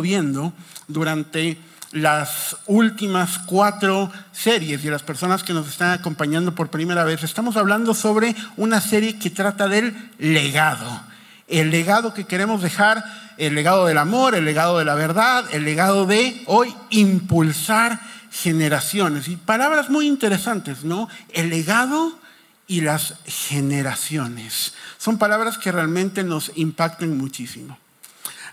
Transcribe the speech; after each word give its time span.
viendo 0.00 0.52
durante 0.88 1.58
las 1.92 2.56
últimas 2.66 3.38
cuatro 3.38 4.12
series 4.32 4.84
y 4.84 4.90
las 4.90 5.02
personas 5.02 5.42
que 5.42 5.54
nos 5.54 5.68
están 5.68 5.92
acompañando 5.92 6.54
por 6.54 6.68
primera 6.68 7.04
vez, 7.04 7.24
estamos 7.24 7.56
hablando 7.56 7.94
sobre 7.94 8.36
una 8.56 8.80
serie 8.80 9.18
que 9.18 9.30
trata 9.30 9.68
del 9.68 10.10
legado. 10.18 11.02
El 11.48 11.70
legado 11.70 12.14
que 12.14 12.26
queremos 12.26 12.62
dejar, 12.62 13.02
el 13.38 13.54
legado 13.54 13.86
del 13.86 13.98
amor, 13.98 14.34
el 14.34 14.44
legado 14.44 14.78
de 14.78 14.84
la 14.84 14.94
verdad, 14.94 15.44
el 15.52 15.64
legado 15.64 16.06
de 16.06 16.42
hoy 16.46 16.72
impulsar 16.90 17.98
generaciones. 18.30 19.26
Y 19.28 19.36
palabras 19.36 19.90
muy 19.90 20.06
interesantes, 20.06 20.84
¿no? 20.84 21.08
El 21.32 21.50
legado 21.50 22.20
y 22.68 22.82
las 22.82 23.14
generaciones. 23.24 24.74
Son 24.96 25.18
palabras 25.18 25.58
que 25.58 25.72
realmente 25.72 26.22
nos 26.22 26.52
impactan 26.54 27.16
muchísimo. 27.16 27.76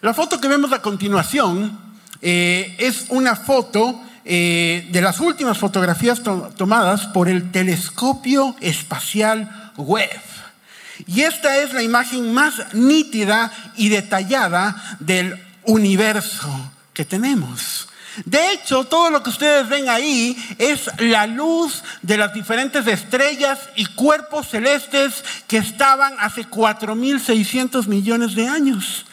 La 0.01 0.13
foto 0.13 0.39
que 0.39 0.47
vemos 0.47 0.71
a 0.73 0.81
continuación 0.81 1.77
eh, 2.21 2.75
es 2.77 3.05
una 3.09 3.35
foto 3.35 3.99
eh, 4.25 4.87
de 4.91 5.01
las 5.01 5.19
últimas 5.19 5.57
fotografías 5.57 6.21
tomadas 6.55 7.07
por 7.07 7.29
el 7.29 7.51
telescopio 7.51 8.55
espacial 8.59 9.71
Webb. 9.77 10.21
Y 11.07 11.21
esta 11.21 11.57
es 11.57 11.73
la 11.73 11.81
imagen 11.81 12.33
más 12.33 12.73
nítida 12.73 13.51
y 13.75 13.89
detallada 13.89 14.97
del 14.99 15.39
universo 15.63 16.47
que 16.93 17.05
tenemos. 17.05 17.87
De 18.25 18.51
hecho, 18.51 18.83
todo 18.85 19.09
lo 19.09 19.23
que 19.23 19.29
ustedes 19.29 19.67
ven 19.69 19.89
ahí 19.89 20.37
es 20.57 20.89
la 20.99 21.25
luz 21.25 21.83
de 22.01 22.17
las 22.17 22.33
diferentes 22.33 22.85
estrellas 22.85 23.59
y 23.75 23.85
cuerpos 23.85 24.49
celestes 24.49 25.23
que 25.47 25.57
estaban 25.57 26.13
hace 26.19 26.47
4.600 26.47 27.87
millones 27.87 28.35
de 28.35 28.47
años. 28.47 29.06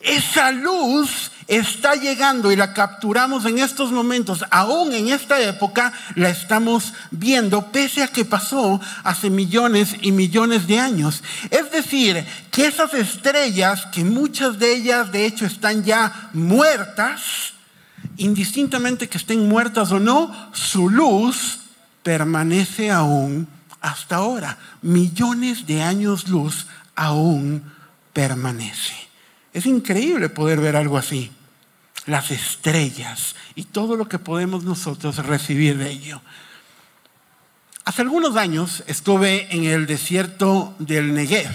Esa 0.00 0.50
luz 0.52 1.30
está 1.48 1.94
llegando 1.96 2.50
y 2.50 2.56
la 2.56 2.72
capturamos 2.72 3.44
en 3.44 3.58
estos 3.58 3.92
momentos, 3.92 4.44
aún 4.50 4.92
en 4.92 5.08
esta 5.08 5.40
época 5.40 5.92
la 6.14 6.30
estamos 6.30 6.94
viendo, 7.10 7.70
pese 7.70 8.02
a 8.02 8.08
que 8.08 8.24
pasó 8.24 8.80
hace 9.04 9.28
millones 9.28 9.96
y 10.00 10.12
millones 10.12 10.66
de 10.66 10.78
años. 10.78 11.22
Es 11.50 11.70
decir, 11.70 12.24
que 12.50 12.66
esas 12.66 12.94
estrellas, 12.94 13.86
que 13.92 14.04
muchas 14.04 14.58
de 14.58 14.74
ellas 14.74 15.12
de 15.12 15.26
hecho 15.26 15.44
están 15.44 15.84
ya 15.84 16.30
muertas, 16.32 17.52
indistintamente 18.16 19.08
que 19.08 19.18
estén 19.18 19.48
muertas 19.48 19.92
o 19.92 20.00
no, 20.00 20.32
su 20.52 20.88
luz 20.88 21.60
permanece 22.02 22.90
aún 22.90 23.48
hasta 23.80 24.16
ahora. 24.16 24.58
Millones 24.80 25.66
de 25.66 25.82
años 25.82 26.28
luz 26.28 26.66
aún 26.94 27.62
permanece. 28.12 29.11
Es 29.52 29.66
increíble 29.66 30.28
poder 30.28 30.60
ver 30.60 30.76
algo 30.76 30.96
así. 30.96 31.30
Las 32.06 32.30
estrellas 32.30 33.36
y 33.54 33.64
todo 33.64 33.96
lo 33.96 34.08
que 34.08 34.18
podemos 34.18 34.64
nosotros 34.64 35.18
recibir 35.18 35.78
de 35.78 35.90
ello. 35.90 36.20
Hace 37.84 38.02
algunos 38.02 38.36
años 38.36 38.82
estuve 38.86 39.54
en 39.54 39.64
el 39.64 39.86
desierto 39.86 40.74
del 40.78 41.14
Negev. 41.14 41.52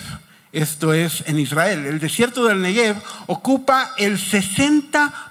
Esto 0.52 0.94
es 0.94 1.24
en 1.28 1.40
Israel. 1.40 1.86
El 1.86 2.00
desierto 2.00 2.46
del 2.46 2.62
Negev 2.62 2.98
ocupa 3.28 3.94
el 3.98 4.18
60 4.20 5.27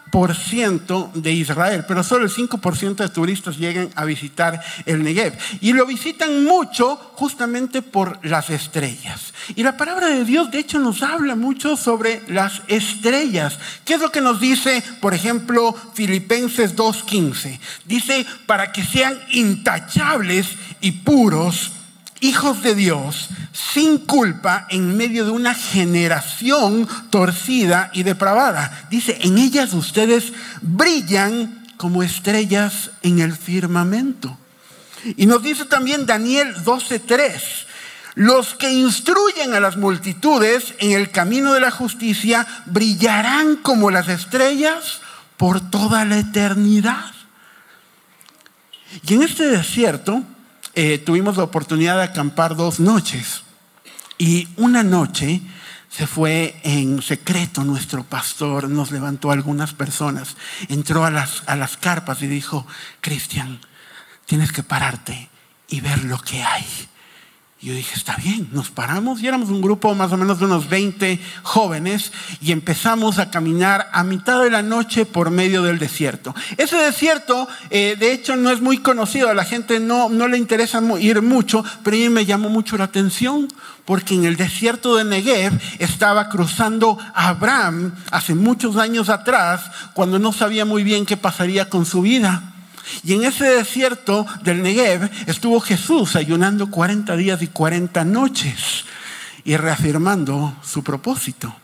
de 1.14 1.32
Israel, 1.32 1.84
pero 1.86 2.02
solo 2.02 2.24
el 2.24 2.30
5% 2.30 2.96
de 2.96 3.08
turistas 3.10 3.58
llegan 3.58 3.90
a 3.94 4.06
visitar 4.06 4.62
el 4.86 5.02
Negev. 5.02 5.36
Y 5.60 5.74
lo 5.74 5.84
visitan 5.84 6.42
mucho 6.42 6.96
justamente 7.14 7.82
por 7.82 8.18
las 8.24 8.48
estrellas. 8.48 9.34
Y 9.54 9.62
la 9.62 9.76
palabra 9.76 10.06
de 10.06 10.24
Dios, 10.24 10.50
de 10.50 10.60
hecho, 10.60 10.78
nos 10.78 11.02
habla 11.02 11.36
mucho 11.36 11.76
sobre 11.76 12.22
las 12.28 12.62
estrellas. 12.68 13.58
¿Qué 13.84 13.94
es 13.94 14.00
lo 14.00 14.10
que 14.10 14.22
nos 14.22 14.40
dice, 14.40 14.82
por 15.02 15.12
ejemplo, 15.12 15.74
Filipenses 15.92 16.74
2.15? 16.74 17.58
Dice, 17.84 18.24
para 18.46 18.72
que 18.72 18.84
sean 18.84 19.18
intachables 19.32 20.48
y 20.80 20.92
puros 20.92 21.72
hijos 22.20 22.62
de 22.62 22.74
Dios 22.74 23.28
sin 23.52 23.98
culpa 23.98 24.66
en 24.70 24.96
medio 24.96 25.24
de 25.24 25.30
una 25.30 25.54
generación 25.54 26.88
torcida 27.10 27.90
y 27.92 28.02
depravada. 28.02 28.86
Dice, 28.90 29.18
en 29.22 29.38
ellas 29.38 29.72
ustedes 29.72 30.32
brillan 30.62 31.66
como 31.76 32.02
estrellas 32.02 32.90
en 33.02 33.20
el 33.20 33.34
firmamento. 33.34 34.36
Y 35.16 35.26
nos 35.26 35.42
dice 35.42 35.66
también 35.66 36.06
Daniel 36.06 36.54
12:3, 36.64 37.66
los 38.14 38.54
que 38.54 38.72
instruyen 38.72 39.54
a 39.54 39.60
las 39.60 39.76
multitudes 39.76 40.74
en 40.78 40.92
el 40.92 41.10
camino 41.10 41.52
de 41.52 41.60
la 41.60 41.70
justicia 41.70 42.46
brillarán 42.64 43.56
como 43.56 43.90
las 43.90 44.08
estrellas 44.08 45.00
por 45.36 45.70
toda 45.70 46.04
la 46.04 46.18
eternidad. 46.18 47.12
Y 49.06 49.14
en 49.14 49.22
este 49.22 49.46
desierto, 49.48 50.22
eh, 50.76 50.98
tuvimos 50.98 51.36
la 51.38 51.44
oportunidad 51.44 51.96
de 51.96 52.04
acampar 52.04 52.54
dos 52.54 52.78
noches. 52.78 53.42
Y 54.18 54.46
una 54.56 54.82
noche 54.82 55.40
se 55.88 56.06
fue 56.06 56.60
en 56.62 57.00
secreto 57.00 57.64
nuestro 57.64 58.04
pastor, 58.04 58.68
nos 58.68 58.90
levantó 58.90 59.30
a 59.30 59.34
algunas 59.34 59.72
personas, 59.72 60.36
entró 60.68 61.06
a 61.06 61.10
las, 61.10 61.42
a 61.46 61.56
las 61.56 61.78
carpas 61.78 62.22
y 62.22 62.26
dijo, 62.26 62.66
Cristian, 63.00 63.60
tienes 64.26 64.52
que 64.52 64.62
pararte 64.62 65.30
y 65.68 65.80
ver 65.80 66.04
lo 66.04 66.18
que 66.18 66.42
hay. 66.42 66.66
Yo 67.62 67.72
dije, 67.72 67.94
está 67.96 68.16
bien, 68.16 68.50
nos 68.52 68.70
paramos 68.70 69.22
y 69.22 69.26
éramos 69.26 69.48
un 69.48 69.62
grupo 69.62 69.94
más 69.94 70.12
o 70.12 70.18
menos 70.18 70.38
de 70.38 70.44
unos 70.44 70.68
20 70.68 71.18
jóvenes 71.42 72.12
y 72.42 72.52
empezamos 72.52 73.18
a 73.18 73.30
caminar 73.30 73.88
a 73.94 74.04
mitad 74.04 74.42
de 74.42 74.50
la 74.50 74.60
noche 74.60 75.06
por 75.06 75.30
medio 75.30 75.62
del 75.62 75.78
desierto. 75.78 76.34
Ese 76.58 76.76
desierto, 76.76 77.48
eh, 77.70 77.96
de 77.98 78.12
hecho, 78.12 78.36
no 78.36 78.50
es 78.50 78.60
muy 78.60 78.78
conocido, 78.78 79.30
a 79.30 79.34
la 79.34 79.46
gente 79.46 79.80
no, 79.80 80.10
no 80.10 80.28
le 80.28 80.36
interesa 80.36 80.82
ir 81.00 81.22
mucho, 81.22 81.64
pero 81.82 81.96
a 81.96 82.00
mí 82.00 82.10
me 82.10 82.26
llamó 82.26 82.50
mucho 82.50 82.76
la 82.76 82.84
atención 82.84 83.48
porque 83.86 84.14
en 84.14 84.26
el 84.26 84.36
desierto 84.36 84.94
de 84.96 85.04
Negev 85.04 85.58
estaba 85.78 86.28
cruzando 86.28 86.98
Abraham 87.14 87.94
hace 88.10 88.34
muchos 88.34 88.76
años 88.76 89.08
atrás 89.08 89.62
cuando 89.94 90.18
no 90.18 90.34
sabía 90.34 90.66
muy 90.66 90.84
bien 90.84 91.06
qué 91.06 91.16
pasaría 91.16 91.70
con 91.70 91.86
su 91.86 92.02
vida. 92.02 92.52
Y 93.02 93.14
en 93.14 93.24
ese 93.24 93.44
desierto 93.44 94.26
del 94.42 94.62
Negev 94.62 95.10
estuvo 95.26 95.60
Jesús 95.60 96.16
ayunando 96.16 96.70
40 96.70 97.16
días 97.16 97.42
y 97.42 97.48
40 97.48 98.04
noches 98.04 98.84
y 99.44 99.56
reafirmando 99.56 100.56
su 100.62 100.82
propósito. 100.82 101.54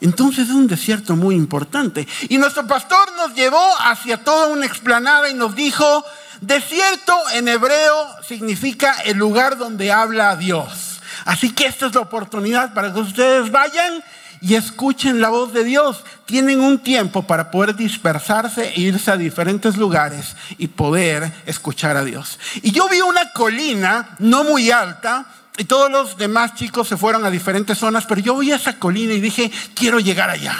Entonces 0.00 0.48
es 0.48 0.54
un 0.54 0.66
desierto 0.66 1.14
muy 1.16 1.34
importante. 1.34 2.06
Y 2.28 2.38
nuestro 2.38 2.66
pastor 2.66 3.12
nos 3.16 3.34
llevó 3.34 3.62
hacia 3.80 4.24
toda 4.24 4.48
una 4.48 4.66
explanada 4.66 5.28
y 5.28 5.34
nos 5.34 5.54
dijo, 5.54 6.04
desierto 6.40 7.16
en 7.34 7.48
hebreo 7.48 8.06
significa 8.26 8.94
el 9.04 9.18
lugar 9.18 9.58
donde 9.58 9.92
habla 9.92 10.36
Dios. 10.36 11.00
Así 11.24 11.52
que 11.52 11.66
esta 11.66 11.86
es 11.86 11.94
la 11.94 12.00
oportunidad 12.00 12.72
para 12.72 12.92
que 12.92 13.00
ustedes 13.00 13.50
vayan 13.50 14.02
y 14.40 14.54
escuchen 14.54 15.20
la 15.20 15.28
voz 15.28 15.52
de 15.52 15.64
Dios. 15.64 16.02
Tienen 16.26 16.60
un 16.60 16.78
tiempo 16.78 17.22
para 17.22 17.50
poder 17.50 17.76
dispersarse 17.76 18.72
e 18.74 18.80
irse 18.80 19.10
a 19.10 19.16
diferentes 19.16 19.76
lugares 19.76 20.36
y 20.58 20.68
poder 20.68 21.32
escuchar 21.46 21.96
a 21.96 22.04
Dios. 22.04 22.38
Y 22.62 22.72
yo 22.72 22.88
vi 22.88 23.00
una 23.00 23.32
colina 23.32 24.16
no 24.18 24.44
muy 24.44 24.70
alta 24.70 25.26
y 25.56 25.64
todos 25.64 25.90
los 25.90 26.16
demás 26.16 26.54
chicos 26.54 26.88
se 26.88 26.96
fueron 26.96 27.24
a 27.24 27.30
diferentes 27.30 27.76
zonas, 27.76 28.06
pero 28.06 28.20
yo 28.20 28.38
vi 28.38 28.52
esa 28.52 28.78
colina 28.78 29.12
y 29.12 29.20
dije, 29.20 29.50
quiero 29.74 30.00
llegar 30.00 30.30
allá. 30.30 30.56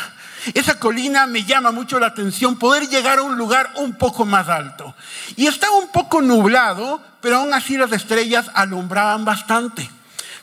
Esa 0.55 0.79
colina 0.79 1.27
me 1.27 1.45
llama 1.45 1.71
mucho 1.71 2.01
la 2.01 2.09
atención, 2.09 2.59
poder 2.59 2.89
llegar 2.89 3.19
a 3.19 3.23
un 3.23 3.37
lugar 3.37 3.73
un 3.77 3.95
poco 3.95 4.25
más 4.25 4.49
alto. 4.49 4.95
Y 5.37 5.47
estaba 5.47 5.77
un 5.77 5.89
poco 5.89 6.23
nublado, 6.23 7.01
pero 7.21 7.39
aún 7.39 7.53
así 7.53 7.77
las 7.77 7.93
estrellas 7.93 8.51
alumbraban 8.55 9.25
bastante. 9.25 9.91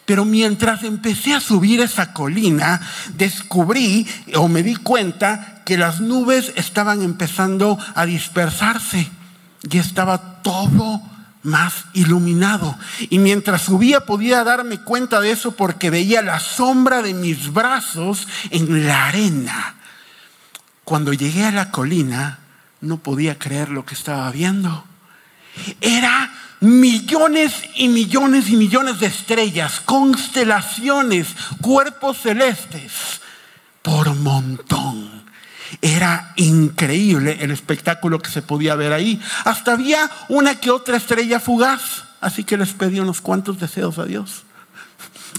Pero 0.08 0.24
mientras 0.24 0.86
empecé 0.86 1.34
a 1.34 1.42
subir 1.42 1.82
esa 1.82 2.14
colina, 2.14 2.80
descubrí 3.16 4.08
o 4.36 4.48
me 4.48 4.64
di 4.64 4.78
cuenta 4.78 5.62
que 5.66 5.78
las 5.78 6.00
nubes 6.00 6.54
estaban 6.56 7.02
empezando 7.02 7.78
a 7.94 8.06
dispersarse 8.06 9.12
y 9.70 9.78
estaba 9.78 10.42
todo 10.42 11.02
más 11.44 11.88
iluminado. 11.92 12.78
Y 13.10 13.20
mientras 13.20 13.64
subía 13.64 14.06
podía 14.06 14.46
darme 14.46 14.80
cuenta 14.80 15.20
de 15.20 15.32
eso 15.32 15.58
porque 15.58 15.90
veía 15.90 16.22
la 16.22 16.40
sombra 16.40 17.02
de 17.02 17.14
mis 17.14 17.52
brazos 17.52 18.30
en 18.50 18.88
la 18.88 19.08
arena. 19.08 19.76
Cuando 20.86 21.12
llegué 21.12 21.44
a 21.44 21.52
la 21.52 21.70
colina, 21.70 22.40
no 22.80 23.00
podía 23.00 23.38
creer 23.38 23.68
lo 23.68 23.86
que 23.86 23.94
estaba 23.94 24.32
viendo. 24.32 24.86
Era 25.82 26.32
millones 26.60 27.54
y 27.76 27.88
millones 27.88 28.50
y 28.50 28.56
millones 28.56 29.00
de 29.00 29.08
estrellas, 29.08 29.80
constelaciones, 29.80 31.28
cuerpos 31.62 32.18
celestes, 32.22 33.22
por 33.82 34.16
montón. 34.16 35.26
Era 35.82 36.34
increíble 36.38 37.38
el 37.42 37.52
espectáculo 37.52 38.20
que 38.20 38.32
se 38.32 38.42
podía 38.42 38.76
ver 38.76 38.94
ahí. 38.94 39.22
Hasta 39.44 39.74
había 39.74 40.10
una 40.30 40.60
que 40.60 40.72
otra 40.72 40.98
estrella 40.98 41.40
fugaz. 41.40 42.06
Así 42.22 42.44
que 42.44 42.58
les 42.58 42.74
pedí 42.74 43.00
unos 43.00 43.22
cuantos 43.22 43.60
deseos 43.60 44.00
a 44.00 44.06
Dios. 44.06 44.44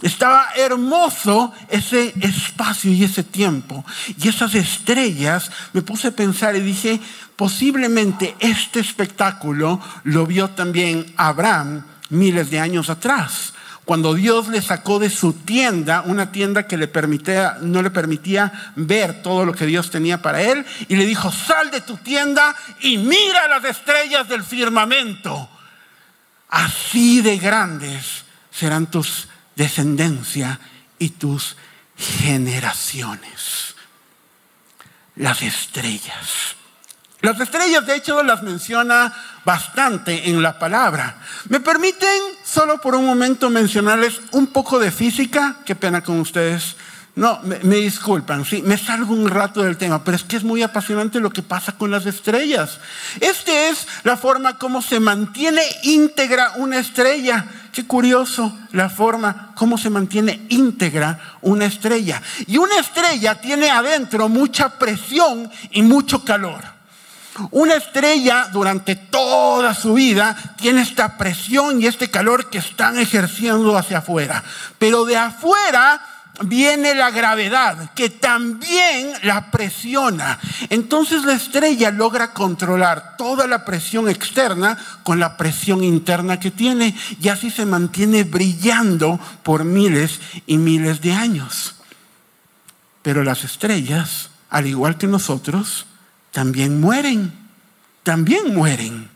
Estaba 0.02 0.48
hermoso 0.56 1.52
ese 1.68 2.14
espacio 2.20 2.92
y 2.92 3.04
ese 3.04 3.24
tiempo. 3.24 3.84
Y 4.22 4.28
esas 4.28 4.54
estrellas, 4.54 5.50
me 5.72 5.82
puse 5.82 6.08
a 6.08 6.12
pensar 6.12 6.56
y 6.56 6.60
dije, 6.60 7.00
posiblemente 7.36 8.36
este 8.40 8.80
espectáculo 8.80 9.80
lo 10.04 10.26
vio 10.26 10.50
también 10.50 11.12
Abraham 11.16 11.84
miles 12.10 12.50
de 12.50 12.60
años 12.60 12.88
atrás 12.90 13.52
cuando 13.88 14.12
Dios 14.12 14.48
le 14.48 14.60
sacó 14.60 14.98
de 14.98 15.08
su 15.08 15.32
tienda, 15.32 16.02
una 16.04 16.30
tienda 16.30 16.66
que 16.66 16.76
le 16.76 16.88
permitía, 16.88 17.56
no 17.62 17.80
le 17.80 17.90
permitía 17.90 18.72
ver 18.76 19.22
todo 19.22 19.46
lo 19.46 19.54
que 19.54 19.64
Dios 19.64 19.90
tenía 19.90 20.20
para 20.20 20.42
él, 20.42 20.66
y 20.88 20.96
le 20.96 21.06
dijo, 21.06 21.32
sal 21.32 21.70
de 21.70 21.80
tu 21.80 21.96
tienda 21.96 22.54
y 22.80 22.98
mira 22.98 23.48
las 23.48 23.64
estrellas 23.64 24.28
del 24.28 24.44
firmamento. 24.44 25.48
Así 26.50 27.22
de 27.22 27.38
grandes 27.38 28.26
serán 28.50 28.88
tus 28.88 29.27
descendencia 29.58 30.58
y 30.98 31.10
tus 31.10 31.56
generaciones. 31.96 33.74
Las 35.16 35.42
estrellas. 35.42 36.54
Las 37.20 37.40
estrellas, 37.40 37.84
de 37.84 37.96
hecho, 37.96 38.22
las 38.22 38.44
menciona 38.44 39.12
bastante 39.44 40.30
en 40.30 40.40
la 40.40 40.60
palabra. 40.60 41.20
¿Me 41.48 41.58
permiten 41.58 42.22
solo 42.44 42.80
por 42.80 42.94
un 42.94 43.04
momento 43.04 43.50
mencionarles 43.50 44.20
un 44.30 44.46
poco 44.46 44.78
de 44.78 44.92
física? 44.92 45.56
Qué 45.66 45.74
pena 45.74 46.02
con 46.02 46.20
ustedes. 46.20 46.76
No, 47.18 47.40
me, 47.42 47.74
disculpan, 47.74 48.44
sí, 48.44 48.62
me 48.62 48.78
salgo 48.78 49.12
un 49.12 49.28
rato 49.28 49.64
del 49.64 49.76
tema, 49.76 50.04
pero 50.04 50.16
es 50.16 50.22
que 50.22 50.36
es 50.36 50.44
muy 50.44 50.62
apasionante 50.62 51.18
lo 51.18 51.30
que 51.30 51.42
pasa 51.42 51.72
con 51.72 51.90
las 51.90 52.06
estrellas. 52.06 52.78
Esta 53.18 53.68
es 53.68 53.88
la 54.04 54.16
forma 54.16 54.56
como 54.56 54.80
se 54.82 55.00
mantiene 55.00 55.62
íntegra 55.82 56.52
una 56.58 56.78
estrella. 56.78 57.44
Qué 57.72 57.84
curioso 57.88 58.56
la 58.70 58.88
forma 58.88 59.50
como 59.56 59.78
se 59.78 59.90
mantiene 59.90 60.46
íntegra 60.48 61.18
una 61.40 61.64
estrella. 61.64 62.22
Y 62.46 62.56
una 62.56 62.76
estrella 62.78 63.34
tiene 63.34 63.68
adentro 63.68 64.28
mucha 64.28 64.78
presión 64.78 65.50
y 65.72 65.82
mucho 65.82 66.24
calor. 66.24 66.62
Una 67.50 67.74
estrella 67.74 68.48
durante 68.52 68.94
toda 68.94 69.74
su 69.74 69.94
vida 69.94 70.36
tiene 70.56 70.82
esta 70.82 71.18
presión 71.18 71.82
y 71.82 71.86
este 71.86 72.12
calor 72.12 72.48
que 72.48 72.58
están 72.58 72.96
ejerciendo 72.96 73.76
hacia 73.76 73.98
afuera. 73.98 74.44
Pero 74.78 75.04
de 75.04 75.16
afuera 75.16 76.00
viene 76.42 76.94
la 76.94 77.10
gravedad 77.10 77.90
que 77.94 78.10
también 78.10 79.12
la 79.22 79.50
presiona. 79.50 80.38
Entonces 80.70 81.24
la 81.24 81.34
estrella 81.34 81.90
logra 81.90 82.32
controlar 82.32 83.16
toda 83.16 83.46
la 83.46 83.64
presión 83.64 84.08
externa 84.08 84.78
con 85.02 85.18
la 85.18 85.36
presión 85.36 85.82
interna 85.82 86.38
que 86.40 86.50
tiene 86.50 86.94
y 87.20 87.28
así 87.28 87.50
se 87.50 87.66
mantiene 87.66 88.24
brillando 88.24 89.18
por 89.42 89.64
miles 89.64 90.20
y 90.46 90.58
miles 90.58 91.00
de 91.00 91.12
años. 91.12 91.76
Pero 93.02 93.24
las 93.24 93.44
estrellas, 93.44 94.30
al 94.50 94.66
igual 94.66 94.98
que 94.98 95.06
nosotros, 95.06 95.86
también 96.30 96.80
mueren, 96.80 97.32
también 98.02 98.54
mueren. 98.54 99.08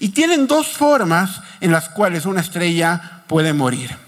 Y 0.00 0.10
tienen 0.10 0.46
dos 0.46 0.68
formas 0.68 1.40
en 1.60 1.70
las 1.70 1.88
cuales 1.88 2.26
una 2.26 2.40
estrella 2.40 3.22
puede 3.28 3.52
morir. 3.52 4.03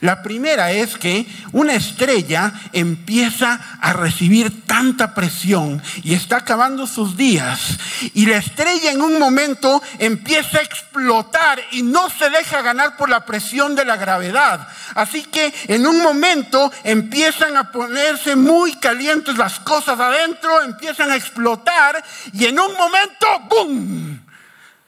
La 0.00 0.22
primera 0.22 0.70
es 0.72 0.96
que 0.96 1.26
una 1.52 1.74
estrella 1.74 2.52
empieza 2.72 3.60
a 3.80 3.92
recibir 3.92 4.66
tanta 4.66 5.14
presión 5.14 5.82
y 6.02 6.14
está 6.14 6.38
acabando 6.38 6.86
sus 6.86 7.16
días 7.16 7.78
y 8.14 8.26
la 8.26 8.36
estrella 8.36 8.92
en 8.92 9.02
un 9.02 9.18
momento 9.18 9.82
empieza 9.98 10.58
a 10.58 10.62
explotar 10.62 11.60
y 11.72 11.82
no 11.82 12.08
se 12.10 12.30
deja 12.30 12.62
ganar 12.62 12.96
por 12.96 13.08
la 13.08 13.24
presión 13.24 13.74
de 13.74 13.84
la 13.84 13.96
gravedad. 13.96 14.68
Así 14.94 15.24
que 15.24 15.52
en 15.66 15.86
un 15.86 16.02
momento 16.02 16.70
empiezan 16.84 17.56
a 17.56 17.72
ponerse 17.72 18.36
muy 18.36 18.74
calientes 18.74 19.36
las 19.36 19.58
cosas 19.60 19.98
adentro, 19.98 20.62
empiezan 20.62 21.10
a 21.10 21.16
explotar 21.16 22.02
y 22.32 22.46
en 22.46 22.58
un 22.58 22.72
momento, 22.74 23.26
¡boom! 23.48 24.20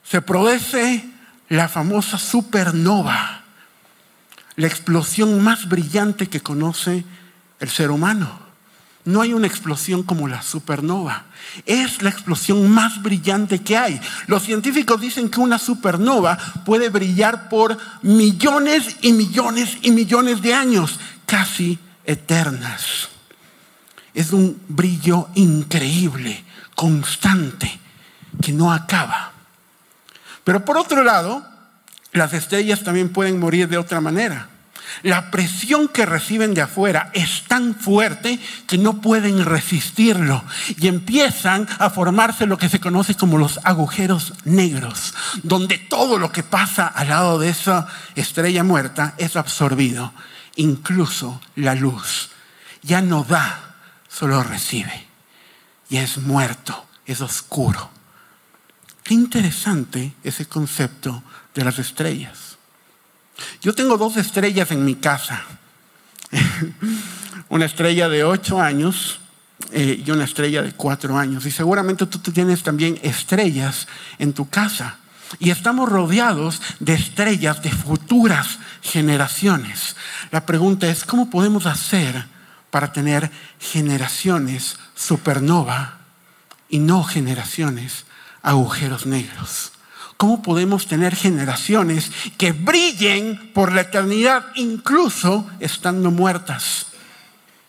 Se 0.02 0.22
produce 0.22 1.04
la 1.48 1.68
famosa 1.68 2.18
supernova 2.18 3.39
la 4.60 4.66
explosión 4.66 5.42
más 5.42 5.70
brillante 5.70 6.28
que 6.28 6.42
conoce 6.42 7.02
el 7.60 7.70
ser 7.70 7.90
humano. 7.90 8.30
No 9.06 9.22
hay 9.22 9.32
una 9.32 9.46
explosión 9.46 10.02
como 10.02 10.28
la 10.28 10.42
supernova. 10.42 11.24
Es 11.64 12.02
la 12.02 12.10
explosión 12.10 12.70
más 12.70 13.02
brillante 13.02 13.60
que 13.60 13.78
hay. 13.78 13.98
Los 14.26 14.42
científicos 14.42 15.00
dicen 15.00 15.30
que 15.30 15.40
una 15.40 15.58
supernova 15.58 16.36
puede 16.66 16.90
brillar 16.90 17.48
por 17.48 17.78
millones 18.02 18.98
y 19.00 19.14
millones 19.14 19.78
y 19.80 19.92
millones 19.92 20.42
de 20.42 20.52
años, 20.52 21.00
casi 21.24 21.78
eternas. 22.04 23.08
Es 24.12 24.30
un 24.30 24.60
brillo 24.68 25.28
increíble, 25.36 26.44
constante, 26.74 27.80
que 28.42 28.52
no 28.52 28.70
acaba. 28.70 29.32
Pero 30.44 30.66
por 30.66 30.76
otro 30.76 31.02
lado, 31.02 31.49
las 32.12 32.32
estrellas 32.32 32.82
también 32.82 33.10
pueden 33.10 33.38
morir 33.38 33.68
de 33.68 33.78
otra 33.78 34.00
manera. 34.00 34.48
La 35.02 35.30
presión 35.30 35.88
que 35.88 36.04
reciben 36.04 36.52
de 36.52 36.62
afuera 36.62 37.10
es 37.14 37.44
tan 37.46 37.74
fuerte 37.74 38.38
que 38.66 38.76
no 38.76 39.00
pueden 39.00 39.44
resistirlo 39.44 40.44
y 40.76 40.88
empiezan 40.88 41.66
a 41.78 41.90
formarse 41.90 42.46
lo 42.46 42.58
que 42.58 42.68
se 42.68 42.80
conoce 42.80 43.14
como 43.14 43.38
los 43.38 43.60
agujeros 43.64 44.34
negros, 44.44 45.14
donde 45.42 45.78
todo 45.78 46.18
lo 46.18 46.32
que 46.32 46.42
pasa 46.42 46.86
al 46.86 47.08
lado 47.08 47.38
de 47.38 47.50
esa 47.50 47.86
estrella 48.14 48.64
muerta 48.64 49.14
es 49.16 49.36
absorbido, 49.36 50.12
incluso 50.56 51.40
la 51.54 51.74
luz. 51.74 52.30
Ya 52.82 53.00
no 53.00 53.24
da, 53.24 53.76
solo 54.08 54.42
recibe. 54.42 55.06
Y 55.88 55.98
es 55.98 56.18
muerto, 56.18 56.86
es 57.06 57.20
oscuro. 57.20 57.90
Qué 59.02 59.14
interesante 59.14 60.12
ese 60.22 60.46
concepto 60.46 61.22
de 61.54 61.64
las 61.64 61.78
estrellas. 61.78 62.56
Yo 63.62 63.74
tengo 63.74 63.96
dos 63.96 64.16
estrellas 64.16 64.70
en 64.70 64.84
mi 64.84 64.96
casa. 64.96 65.42
una 67.48 67.64
estrella 67.64 68.08
de 68.08 68.24
ocho 68.24 68.60
años 68.60 69.20
eh, 69.72 70.02
y 70.04 70.10
una 70.10 70.24
estrella 70.24 70.62
de 70.62 70.72
cuatro 70.72 71.16
años. 71.16 71.46
Y 71.46 71.50
seguramente 71.50 72.06
tú 72.06 72.18
tienes 72.18 72.62
también 72.62 72.98
estrellas 73.02 73.86
en 74.18 74.32
tu 74.32 74.48
casa. 74.48 74.98
Y 75.38 75.50
estamos 75.50 75.88
rodeados 75.88 76.60
de 76.80 76.94
estrellas 76.94 77.62
de 77.62 77.70
futuras 77.70 78.58
generaciones. 78.82 79.96
La 80.32 80.44
pregunta 80.44 80.88
es, 80.88 81.04
¿cómo 81.04 81.30
podemos 81.30 81.66
hacer 81.66 82.26
para 82.70 82.92
tener 82.92 83.30
generaciones 83.58 84.76
supernova 84.94 85.98
y 86.68 86.78
no 86.78 87.04
generaciones 87.04 88.06
agujeros 88.42 89.06
negros? 89.06 89.72
¿Cómo 90.20 90.42
podemos 90.42 90.86
tener 90.86 91.16
generaciones 91.16 92.12
que 92.36 92.52
brillen 92.52 93.52
por 93.54 93.72
la 93.72 93.80
eternidad 93.80 94.48
incluso 94.54 95.48
estando 95.60 96.10
muertas? 96.10 96.88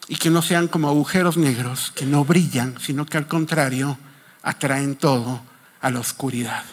Y 0.09 0.17
que 0.17 0.29
no 0.29 0.41
sean 0.41 0.67
como 0.67 0.89
agujeros 0.89 1.37
negros, 1.37 1.93
que 1.95 2.05
no 2.05 2.25
brillan, 2.25 2.75
sino 2.81 3.05
que 3.05 3.15
al 3.15 3.25
contrario 3.25 3.97
atraen 4.43 4.97
todo 4.97 5.41
a 5.79 5.89
la 5.91 6.01
oscuridad. 6.01 6.65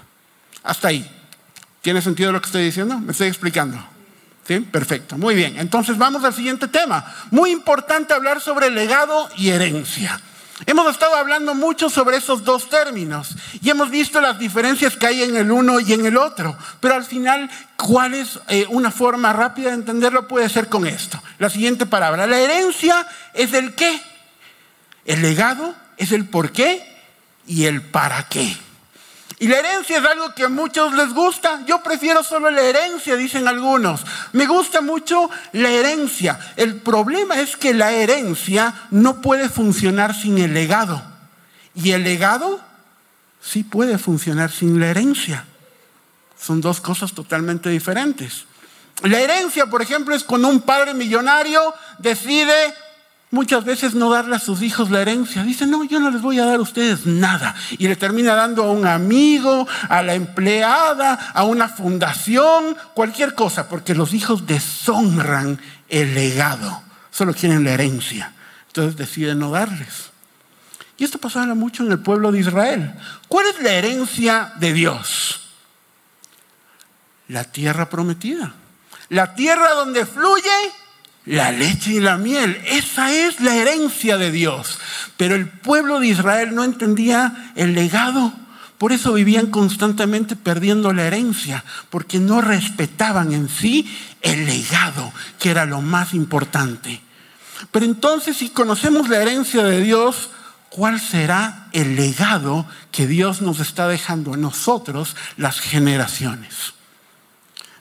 Hasta 0.65 0.89
ahí. 0.89 1.09
¿Tiene 1.81 2.03
sentido 2.03 2.33
lo 2.33 2.41
que 2.41 2.47
estoy 2.47 2.65
diciendo? 2.65 2.99
¿Me 2.99 3.13
estoy 3.13 3.29
explicando? 3.29 3.79
¿Sí? 4.49 4.59
Perfecto. 4.59 5.17
Muy 5.17 5.37
bien. 5.37 5.61
Entonces 5.61 5.97
vamos 5.97 6.25
al 6.25 6.35
siguiente 6.35 6.67
tema. 6.67 7.07
Muy 7.31 7.53
importante 7.53 8.15
hablar 8.15 8.41
sobre 8.41 8.69
legado 8.73 9.29
y 9.37 9.51
herencia. 9.51 10.21
Hemos 10.67 10.91
estado 10.91 11.15
hablando 11.15 11.55
mucho 11.55 11.89
sobre 11.89 12.17
esos 12.17 12.43
dos 12.43 12.69
términos 12.69 13.37
y 13.63 13.71
hemos 13.71 13.91
visto 13.91 14.21
las 14.21 14.39
diferencias 14.39 14.97
que 14.97 15.07
hay 15.07 15.23
en 15.23 15.37
el 15.37 15.51
uno 15.51 15.79
y 15.79 15.93
en 15.93 16.05
el 16.05 16.17
otro. 16.17 16.57
Pero 16.81 16.95
al 16.95 17.05
final, 17.05 17.49
¿cuál 17.77 18.15
es 18.15 18.41
eh, 18.49 18.67
una 18.69 18.91
forma 18.91 19.33
rápida 19.33 19.69
de 19.69 19.77
entenderlo? 19.77 20.27
Puede 20.27 20.49
ser 20.49 20.69
con 20.69 20.87
esto. 20.87 21.23
La 21.39 21.49
siguiente 21.49 21.87
palabra. 21.87 22.27
La 22.27 22.39
herencia 22.39 23.07
es 23.35 23.53
el 23.53 23.75
qué. 23.75 24.03
El 25.05 25.23
legado 25.23 25.75
es 25.97 26.11
el 26.13 26.25
por 26.25 26.51
qué 26.51 26.83
y 27.47 27.67
el 27.67 27.83
para 27.83 28.29
qué. 28.29 28.57
Y 29.41 29.47
la 29.47 29.59
herencia 29.59 29.99
es 29.99 30.05
algo 30.05 30.35
que 30.35 30.45
a 30.45 30.49
muchos 30.49 30.95
les 30.95 31.13
gusta. 31.15 31.65
Yo 31.65 31.81
prefiero 31.83 32.25
solo 32.25 32.51
la 32.51 32.63
herencia, 32.63 33.15
dicen 33.15 33.47
algunos. 33.47 34.05
Me 34.33 34.47
gusta 34.47 34.81
mucho 34.81 35.31
la 35.53 35.71
herencia. 35.71 36.39
El 36.57 36.77
problema 36.77 37.41
es 37.41 37.57
que 37.57 37.73
la 37.73 37.93
herencia 37.93 38.75
no 38.91 39.21
puede 39.21 39.49
funcionar 39.49 40.15
sin 40.15 40.39
el 40.39 40.55
legado. 40.55 41.01
Y 41.75 41.93
el 41.93 42.03
legado 42.03 42.61
sí 43.41 43.63
puede 43.63 43.97
funcionar 43.99 44.51
sin 44.51 44.81
la 44.81 44.89
herencia. 44.89 45.45
Son 46.41 46.61
dos 46.61 46.81
cosas 46.81 47.13
totalmente 47.13 47.69
diferentes. 47.69 48.45
La 49.03 49.21
herencia, 49.21 49.67
por 49.67 49.83
ejemplo, 49.83 50.17
es 50.17 50.25
cuando 50.25 50.49
un 50.49 50.63
padre 50.63 50.95
millonario 50.95 51.75
decide 51.99 52.75
muchas 53.31 53.65
veces 53.65 53.95
no 53.95 54.11
darle 54.11 54.37
a 54.37 54.41
sus 54.41 54.63
hijos 54.63 54.91
la 54.91 55.03
herencia. 55.03 55.43
Dice, 55.43 55.67
no, 55.67 55.85
yo 55.85 56.01
no 56.01 56.11
les 56.11 56.23
voy 56.23 56.39
a 56.39 56.45
dar 56.45 56.57
a 56.57 56.63
ustedes 56.63 57.07
nada. 57.07 57.55
Y 57.79 57.89
le 57.89 57.97
termina 57.97 58.35
dando 58.35 58.65
a 58.65 58.73
un 58.73 58.87
amigo, 58.87 59.67
a 59.89 60.03
la 60.03 60.15
empleada, 60.15 61.15
a 61.35 61.45
una 61.45 61.69
fundación, 61.69 62.77
cualquier 62.95 63.35
cosa, 63.35 63.69
porque 63.69 63.95
los 63.95 64.15
hijos 64.15 64.47
deshonran 64.47 65.61
el 65.89 66.15
legado. 66.15 66.83
Solo 67.11 67.35
quieren 67.35 67.65
la 67.65 67.73
herencia. 67.73 68.33
Entonces 68.69 68.97
deciden 68.97 69.39
no 69.39 69.51
darles. 69.51 70.11
Y 70.97 71.05
esto 71.05 71.19
pasaba 71.19 71.55
mucho 71.55 71.85
en 71.85 71.93
el 71.93 72.01
pueblo 72.01 72.33
de 72.33 72.41
Israel. 72.41 72.93
¿Cuál 73.29 73.47
es 73.47 73.63
la 73.63 73.73
herencia 73.73 74.53
de 74.57 74.73
Dios? 74.73 75.41
La 77.29 77.45
tierra 77.45 77.89
prometida. 77.89 78.55
La 79.11 79.35
tierra 79.35 79.71
donde 79.75 80.05
fluye 80.05 80.51
la 81.29 81.53
leche 81.53 81.93
y 81.93 82.01
la 82.01 82.17
miel. 82.17 82.61
Esa 82.67 83.13
es 83.13 83.41
la 83.41 83.55
herencia 83.55 84.17
de 84.17 84.33
Dios. 84.33 84.79
Pero 85.17 85.35
el 85.35 85.49
pueblo 85.49 86.01
de 86.01 86.09
Israel 86.09 86.55
no 86.55 86.65
entendía 86.65 87.53
el 87.55 87.75
legado. 87.75 88.33
Por 88.79 88.93
eso 88.93 89.13
vivían 89.13 89.47
constantemente 89.49 90.37
perdiendo 90.37 90.93
la 90.93 91.05
herencia, 91.05 91.65
porque 91.91 92.19
no 92.19 92.41
respetaban 92.41 93.33
en 93.33 93.49
sí 93.49 93.93
el 94.23 94.47
legado, 94.47 95.13
que 95.39 95.51
era 95.51 95.67
lo 95.67 95.83
más 95.83 96.15
importante. 96.15 97.03
Pero 97.73 97.85
entonces, 97.85 98.37
si 98.37 98.51
conocemos 98.51 99.09
la 99.09 99.19
herencia 99.19 99.65
de 99.65 99.81
Dios, 99.81 100.31
¿cuál 100.71 101.01
será 101.01 101.69
el 101.73 101.97
legado 101.97 102.67
que 102.93 103.09
Dios 103.09 103.43
nos 103.43 103.59
está 103.59 103.89
dejando 103.89 104.35
a 104.35 104.37
nosotros, 104.37 105.17
las 105.37 105.59
generaciones? 105.59 106.75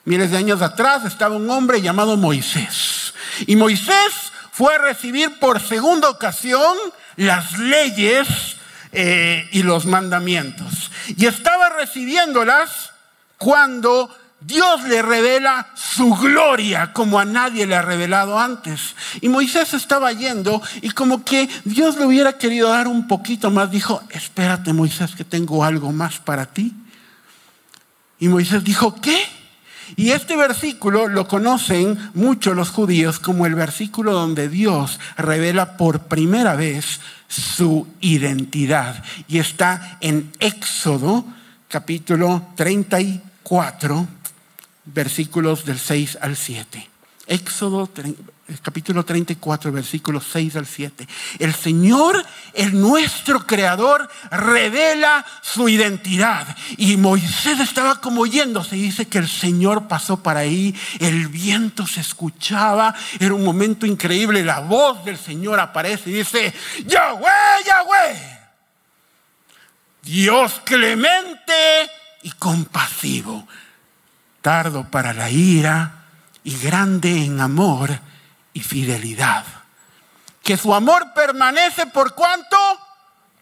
Miles 0.04 0.32
de 0.32 0.38
años 0.38 0.62
atrás 0.64 1.06
estaba 1.06 1.36
un 1.36 1.50
hombre 1.50 1.82
llamado 1.82 2.18
Moisés. 2.18 3.07
Y 3.46 3.56
Moisés 3.56 4.32
fue 4.52 4.76
a 4.76 4.80
recibir 4.80 5.40
por 5.40 5.62
segunda 5.62 6.10
ocasión 6.10 6.76
las 7.16 7.58
leyes 7.60 8.28
eh, 8.92 9.48
y 9.52 9.64
los 9.64 9.86
mandamientos. 9.86 10.92
Y 11.16 11.26
estaba 11.26 11.70
recibiéndolas 11.70 12.92
cuando 13.38 14.10
Dios 14.40 14.84
le 14.84 15.02
revela 15.02 15.68
su 15.76 16.14
gloria 16.14 16.94
como 16.94 17.20
a 17.20 17.26
nadie 17.26 17.66
le 17.66 17.76
ha 17.76 17.82
revelado 17.82 18.40
antes. 18.40 18.96
Y 19.22 19.30
Moisés 19.30 19.74
estaba 19.74 20.12
yendo 20.12 20.62
y 20.82 20.92
como 20.92 21.24
que 21.24 21.50
Dios 21.66 21.98
le 21.98 22.06
hubiera 22.06 22.38
querido 22.38 22.70
dar 22.70 22.88
un 22.88 23.08
poquito 23.08 23.50
más, 23.50 23.72
dijo, 23.72 24.02
espérate 24.10 24.74
Moisés 24.74 25.16
que 25.16 25.24
tengo 25.24 25.64
algo 25.64 25.92
más 25.92 26.20
para 26.20 26.46
ti. 26.46 26.74
Y 28.20 28.28
Moisés 28.28 28.64
dijo, 28.64 28.96
¿qué? 29.02 29.37
Y 29.96 30.12
este 30.12 30.36
versículo 30.36 31.08
lo 31.08 31.28
conocen 31.28 31.98
mucho 32.14 32.54
los 32.54 32.70
judíos 32.70 33.20
como 33.20 33.46
el 33.46 33.56
versículo 33.56 34.14
donde 34.14 34.50
Dios 34.50 35.00
revela 35.18 35.78
por 35.78 36.02
primera 36.02 36.56
vez 36.56 37.00
su 37.28 37.88
identidad. 38.02 39.04
Y 39.28 39.40
está 39.40 39.98
en 40.02 40.32
Éxodo 40.40 41.26
capítulo 41.68 42.48
34, 42.56 44.08
versículos 44.86 45.66
del 45.66 45.80
6 45.80 46.18
al 46.22 46.36
7. 46.36 46.90
Éxodo 47.28 47.90
capítulo 48.62 49.04
34, 49.04 49.72
versículos 49.72 50.26
6 50.32 50.56
al 50.56 50.66
7. 50.66 51.08
El 51.40 51.54
Señor, 51.54 52.26
el 52.54 52.80
nuestro 52.80 53.46
creador, 53.46 54.10
revela 54.32 55.26
su 55.42 55.68
identidad. 55.68 56.56
Y 56.78 56.96
Moisés 56.96 57.60
estaba 57.60 58.00
como 58.00 58.26
yéndose. 58.26 58.78
Dice 58.78 59.08
que 59.08 59.18
el 59.18 59.28
Señor 59.28 59.88
pasó 59.88 60.24
para 60.24 60.42
ahí, 60.42 60.74
el 61.00 61.28
viento 61.28 61.86
se 61.86 62.00
escuchaba, 62.00 62.96
era 63.20 63.34
un 63.34 63.44
momento 63.44 63.86
increíble. 63.86 64.44
La 64.44 64.60
voz 64.60 65.04
del 65.04 65.18
Señor 65.18 65.60
aparece 65.60 66.10
y 66.10 66.14
dice, 66.14 66.54
Yahweh, 66.86 67.64
Yahweh. 67.66 68.38
Dios 70.04 70.62
clemente 70.64 71.54
y 72.24 72.32
compasivo, 72.32 73.46
tardo 74.42 74.90
para 74.90 75.14
la 75.14 75.30
ira 75.30 76.06
y 76.46 76.58
grande 76.58 77.26
en 77.26 77.42
amor 77.42 78.00
y 78.58 78.60
fidelidad. 78.60 79.46
Que 80.42 80.58
su 80.58 80.74
amor 80.74 81.14
permanece 81.14 81.86
por 81.86 82.16
cuánto? 82.16 82.58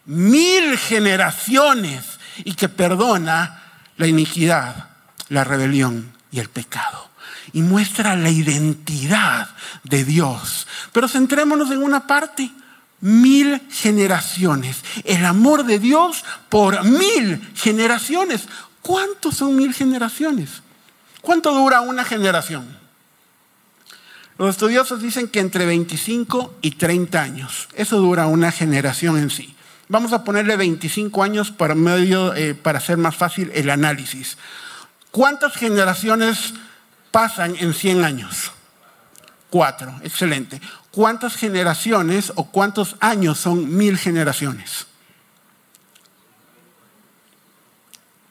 Mil 0.07 0.77
generaciones 0.77 2.19
y 2.43 2.53
que 2.53 2.67
perdona 2.67 3.63
la 3.95 4.07
iniquidad, 4.07 4.89
la 5.29 5.45
rebelión 5.45 6.13
y 6.31 6.39
el 6.39 6.49
pecado. 6.49 7.09
Y 7.53 7.61
muestra 7.61 8.17
la 8.17 8.29
identidad 8.29 9.47
de 9.83 10.03
Dios. 10.03 10.67
Pero 10.91 11.07
centrémonos 11.07 11.71
en 11.71 11.81
una 11.81 12.07
parte. 12.07 12.51
Mil 12.99 13.61
generaciones. 13.71 14.83
El 15.05 15.25
amor 15.25 15.63
de 15.63 15.79
Dios 15.79 16.25
por 16.49 16.83
mil 16.83 17.53
generaciones. 17.55 18.49
¿Cuántos 18.81 19.37
son 19.37 19.55
mil 19.55 19.73
generaciones? 19.73 20.61
¿Cuánto 21.21 21.53
dura 21.53 21.79
una 21.79 22.03
generación? 22.03 22.84
Los 24.37 24.49
estudiosos 24.49 25.01
dicen 25.01 25.29
que 25.29 25.39
entre 25.39 25.65
25 25.65 26.55
y 26.61 26.71
30 26.71 27.21
años. 27.21 27.69
Eso 27.73 27.97
dura 27.97 28.27
una 28.27 28.51
generación 28.51 29.17
en 29.17 29.29
sí. 29.29 29.55
Vamos 29.87 30.13
a 30.13 30.23
ponerle 30.23 30.57
25 30.57 31.23
años 31.23 31.51
para, 31.51 31.75
medio, 31.75 32.33
eh, 32.35 32.53
para 32.53 32.79
hacer 32.79 32.97
más 32.97 33.15
fácil 33.15 33.51
el 33.53 33.69
análisis. 33.69 34.37
¿Cuántas 35.11 35.53
generaciones 35.53 36.53
pasan 37.11 37.55
en 37.57 37.73
100 37.73 38.03
años? 38.03 38.51
Cuatro, 39.49 39.95
excelente. 40.03 40.59
¿Cuántas 40.91 41.35
generaciones 41.35 42.33
o 42.35 42.51
cuántos 42.51 42.97
años 42.99 43.39
son 43.39 43.77
mil 43.77 43.97
generaciones? 43.97 44.87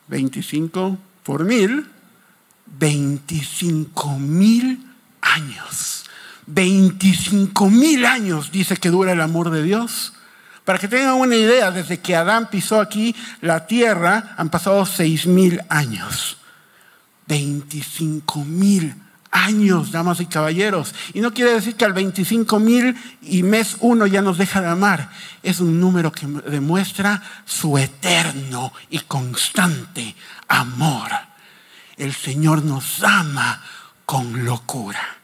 25 0.08 0.98
por 1.22 1.44
mil, 1.44 1.88
25 2.66 4.18
mil 4.18 4.93
años. 5.34 6.04
25 6.46 7.70
mil 7.70 8.04
años 8.04 8.50
dice 8.52 8.76
que 8.76 8.90
dura 8.90 9.12
el 9.12 9.20
amor 9.20 9.50
de 9.50 9.62
Dios. 9.62 10.12
Para 10.64 10.78
que 10.78 10.88
tengan 10.88 11.14
una 11.14 11.36
idea, 11.36 11.70
desde 11.70 12.00
que 12.00 12.16
Adán 12.16 12.48
pisó 12.50 12.80
aquí 12.80 13.14
la 13.40 13.66
tierra 13.66 14.34
han 14.36 14.48
pasado 14.48 14.84
6 14.86 15.26
mil 15.26 15.60
años. 15.68 16.38
25 17.26 18.44
mil 18.44 18.94
años, 19.30 19.90
damas 19.90 20.20
y 20.20 20.26
caballeros. 20.26 20.94
Y 21.12 21.20
no 21.20 21.34
quiere 21.34 21.52
decir 21.52 21.74
que 21.74 21.84
al 21.84 21.92
25 21.92 22.58
mil 22.60 22.96
y 23.20 23.42
mes 23.42 23.76
uno 23.80 24.06
ya 24.06 24.22
nos 24.22 24.38
deja 24.38 24.60
de 24.62 24.68
amar. 24.68 25.10
Es 25.42 25.60
un 25.60 25.80
número 25.80 26.12
que 26.12 26.26
demuestra 26.26 27.22
su 27.44 27.76
eterno 27.76 28.72
y 28.90 29.00
constante 29.00 30.14
amor. 30.48 31.10
El 31.96 32.14
Señor 32.14 32.64
nos 32.64 33.02
ama 33.02 33.62
con 34.06 34.44
locura. 34.44 35.23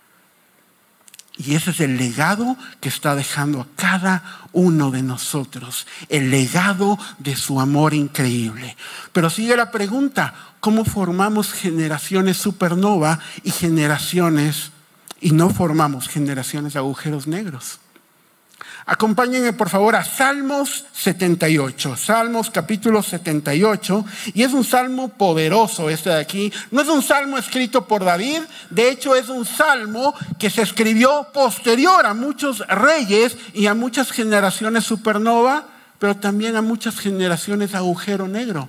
Y 1.43 1.55
ese 1.55 1.71
es 1.71 1.81
el 1.81 1.97
legado 1.97 2.55
que 2.81 2.91
está 2.91 3.15
dejando 3.15 3.63
a 3.63 3.67
cada 3.75 4.47
uno 4.53 4.91
de 4.91 5.03
nosotros, 5.03 5.87
el 6.11 6.31
legado 6.31 6.99
de 7.19 7.35
su 7.35 7.61
amor 7.61 7.95
increíble. 7.95 8.77
Pero 9.15 9.31
sigue 9.31 9.57
la 9.57 9.71
pregunta, 9.71 10.35
¿cómo 10.61 10.85
formamos 10.85 11.55
generaciones 11.55 12.37
supernova 12.37 13.21
y 13.43 13.53
generaciones, 13.53 14.71
y 15.19 15.31
no 15.31 15.49
formamos 15.49 16.09
generaciones 16.09 16.77
agujeros 16.77 17.27
negros? 17.27 17.81
Acompáñenme 18.87 19.53
por 19.53 19.69
favor 19.69 19.95
a 19.95 20.05
Salmos 20.05 20.87
78, 20.93 21.97
Salmos 21.97 22.51
capítulo 22.51 23.03
78, 23.03 24.05
y 24.35 24.43
es 24.43 24.53
un 24.53 24.65
salmo 24.65 25.09
poderoso 25.09 25.91
este 25.91 26.11
de 26.11 26.21
aquí. 26.21 26.53
No 26.71 26.81
es 26.81 26.89
un 26.89 27.03
salmo 27.03 27.37
escrito 27.39 27.87
por 27.87 28.05
David, 28.05 28.41
de 28.71 28.91
hecho 28.91 29.15
es 29.15 29.29
un 29.29 29.45
salmo 29.45 30.15
que 30.39 30.51
se 30.51 30.63
escribió 30.63 31.29
posterior 31.33 32.07
a 32.07 32.15
muchos 32.15 32.67
reyes 32.69 33.37
y 33.53 33.67
a 33.67 33.75
muchas 33.75 34.11
generaciones 34.11 34.85
supernova, 34.85 35.67
pero 35.99 36.17
también 36.17 36.57
a 36.57 36.63
muchas 36.63 36.99
generaciones 36.99 37.75
agujero 37.75 38.29
negro. 38.29 38.69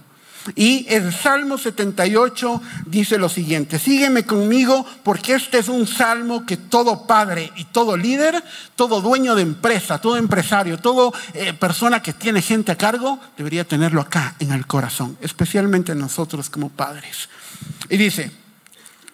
Y 0.56 0.88
el 0.90 1.14
Salmo 1.14 1.58
78 1.58 2.62
dice 2.88 3.18
lo 3.18 3.30
siguiente, 3.30 3.78
sígueme 3.78 4.26
conmigo 4.26 4.86
porque 5.04 5.36
este 5.36 5.60
es 5.60 5.68
un 5.68 5.86
salmo 5.86 6.46
que 6.46 6.58
todo 6.58 7.06
padre 7.06 7.52
y 7.56 7.66
todo 7.66 7.96
líder, 7.96 8.44
todo 8.76 9.02
dueño 9.02 9.36
de 9.36 9.44
empresa, 9.44 10.00
todo 10.00 10.18
empresario, 10.18 10.80
toda 10.80 11.12
eh, 11.34 11.54
persona 11.54 12.02
que 12.02 12.14
tiene 12.14 12.42
gente 12.42 12.72
a 12.72 12.78
cargo, 12.78 13.20
debería 13.38 13.66
tenerlo 13.66 14.02
acá 14.02 14.36
en 14.40 14.52
el 14.52 14.66
corazón, 14.66 15.18
especialmente 15.22 15.94
nosotros 15.94 16.50
como 16.50 16.70
padres. 16.70 17.30
Y 17.90 17.98
dice, 17.98 18.32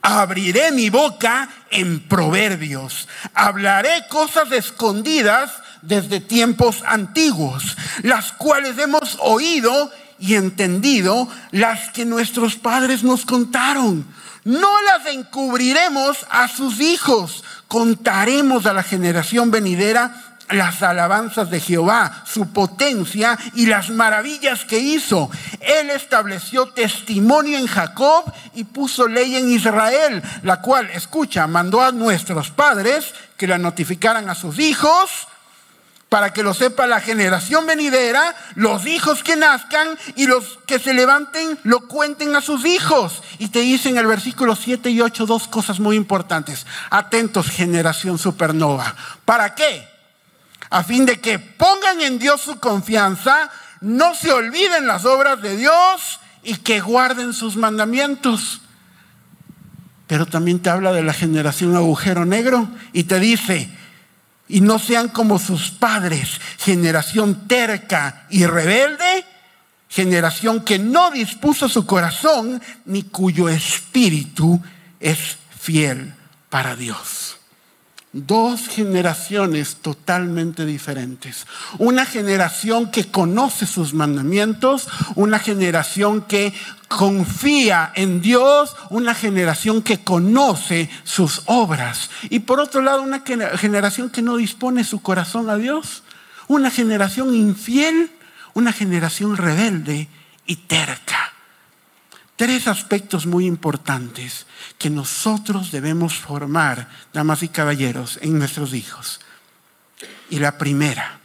abriré 0.01 0.71
mi 0.71 0.89
boca 0.89 1.49
en 1.69 2.07
proverbios, 2.07 3.09
hablaré 3.33 4.05
cosas 4.09 4.51
escondidas 4.53 5.51
desde 5.81 6.21
tiempos 6.21 6.83
antiguos, 6.85 7.75
las 8.03 8.31
cuales 8.31 8.77
hemos 8.77 9.17
oído 9.19 9.91
entendido 10.19 11.27
las 11.51 11.89
que 11.91 12.05
nuestros 12.05 12.55
padres 12.55 13.03
nos 13.03 13.25
contaron. 13.25 14.05
No 14.43 14.81
las 14.83 15.05
encubriremos 15.07 16.25
a 16.29 16.47
sus 16.47 16.79
hijos, 16.79 17.43
contaremos 17.67 18.65
a 18.65 18.73
la 18.73 18.83
generación 18.83 19.51
venidera 19.51 20.37
las 20.49 20.81
alabanzas 20.81 21.49
de 21.49 21.59
Jehová, 21.59 22.23
su 22.25 22.53
potencia 22.53 23.37
y 23.53 23.65
las 23.65 23.89
maravillas 23.89 24.63
que 24.63 24.79
hizo. 24.79 25.29
Él 25.59 25.89
estableció 25.89 26.67
testimonio 26.67 27.57
en 27.57 27.67
Jacob 27.67 28.31
y 28.55 28.63
puso 28.63 29.07
ley 29.07 29.35
en 29.35 29.51
Israel, 29.51 30.23
la 30.43 30.61
cual, 30.61 30.89
escucha, 30.91 31.47
mandó 31.47 31.81
a 31.81 31.91
nuestros 31.91 32.49
padres 32.49 33.13
que 33.35 33.47
la 33.47 33.57
notificaran 33.57 34.29
a 34.29 34.35
sus 34.35 34.59
hijos 34.59 35.27
para 36.09 36.31
que 36.31 36.43
lo 36.43 36.53
sepa 36.53 36.87
la 36.87 37.01
generación 37.01 37.65
venidera, 37.65 38.33
los 38.55 38.85
hijos 38.85 39.23
que 39.23 39.35
nazcan 39.35 39.97
y 40.15 40.25
los 40.25 40.59
que 40.65 40.79
se 40.79 40.93
levanten 40.93 41.59
lo 41.63 41.81
cuenten 41.87 42.35
a 42.35 42.41
sus 42.41 42.65
hijos. 42.65 43.21
Y 43.39 43.49
te 43.49 43.59
dicen 43.59 43.93
en 43.93 43.99
el 43.99 44.07
versículo 44.07 44.55
7 44.55 44.89
y 44.89 45.01
8 45.01 45.25
dos 45.25 45.47
cosas 45.47 45.79
muy 45.79 45.97
importantes. 45.97 46.65
Atentos, 46.89 47.49
generación 47.49 48.17
supernova. 48.17 48.95
¿Para 49.25 49.53
qué? 49.53 49.87
A 50.69 50.83
fin 50.83 51.05
de 51.05 51.19
que 51.19 51.39
pongan 51.39 52.01
en 52.01 52.19
Dios 52.19 52.41
su 52.41 52.59
confianza, 52.59 53.49
no 53.81 54.15
se 54.15 54.31
olviden 54.31 54.87
las 54.87 55.05
obras 55.05 55.41
de 55.41 55.57
Dios 55.57 56.19
y 56.43 56.55
que 56.55 56.79
guarden 56.79 57.33
sus 57.33 57.57
mandamientos. 57.57 58.61
Pero 60.07 60.25
también 60.25 60.59
te 60.59 60.69
habla 60.69 60.93
de 60.93 61.03
la 61.03 61.13
generación 61.13 61.75
agujero 61.75 62.25
negro 62.25 62.69
y 62.93 63.03
te 63.03 63.19
dice, 63.19 63.69
y 64.47 64.61
no 64.61 64.79
sean 64.79 65.09
como 65.09 65.39
sus 65.39 65.71
padres, 65.71 66.39
generación 66.57 67.47
terca 67.47 68.25
y 68.29 68.45
rebelde, 68.45 69.25
generación 69.89 70.63
que 70.63 70.79
no 70.79 71.11
dispuso 71.11 71.69
su 71.69 71.85
corazón 71.85 72.61
ni 72.85 73.03
cuyo 73.03 73.49
espíritu 73.49 74.61
es 74.99 75.37
fiel 75.59 76.13
para 76.49 76.75
Dios. 76.75 77.37
Dos 78.13 78.67
generaciones 78.67 79.75
totalmente 79.75 80.65
diferentes. 80.65 81.45
Una 81.77 82.05
generación 82.05 82.89
que 82.89 83.11
conoce 83.11 83.67
sus 83.67 83.93
mandamientos, 83.93 84.87
una 85.15 85.39
generación 85.39 86.21
que 86.21 86.53
confía 86.87 87.91
en 87.95 88.21
Dios, 88.21 88.75
una 88.89 89.13
generación 89.13 89.81
que 89.81 90.03
conoce 90.03 90.89
sus 91.03 91.43
obras. 91.45 92.09
Y 92.29 92.39
por 92.39 92.59
otro 92.59 92.81
lado, 92.81 93.01
una 93.01 93.23
generación 93.57 94.09
que 94.09 94.21
no 94.21 94.37
dispone 94.37 94.83
su 94.83 95.01
corazón 95.01 95.49
a 95.49 95.57
Dios, 95.57 96.03
una 96.47 96.71
generación 96.71 97.35
infiel, 97.35 98.11
una 98.53 98.71
generación 98.71 99.37
rebelde 99.37 100.07
y 100.45 100.55
terca. 100.55 101.33
Tres 102.35 102.67
aspectos 102.67 103.25
muy 103.25 103.45
importantes 103.45 104.45
que 104.77 104.89
nosotros 104.89 105.71
debemos 105.71 106.15
formar, 106.17 106.87
damas 107.11 107.43
y 107.43 107.49
caballeros, 107.49 108.19
en 108.21 108.37
nuestros 108.37 108.73
hijos. 108.73 109.19
Y 110.29 110.39
la 110.39 110.57
primera, 110.57 111.19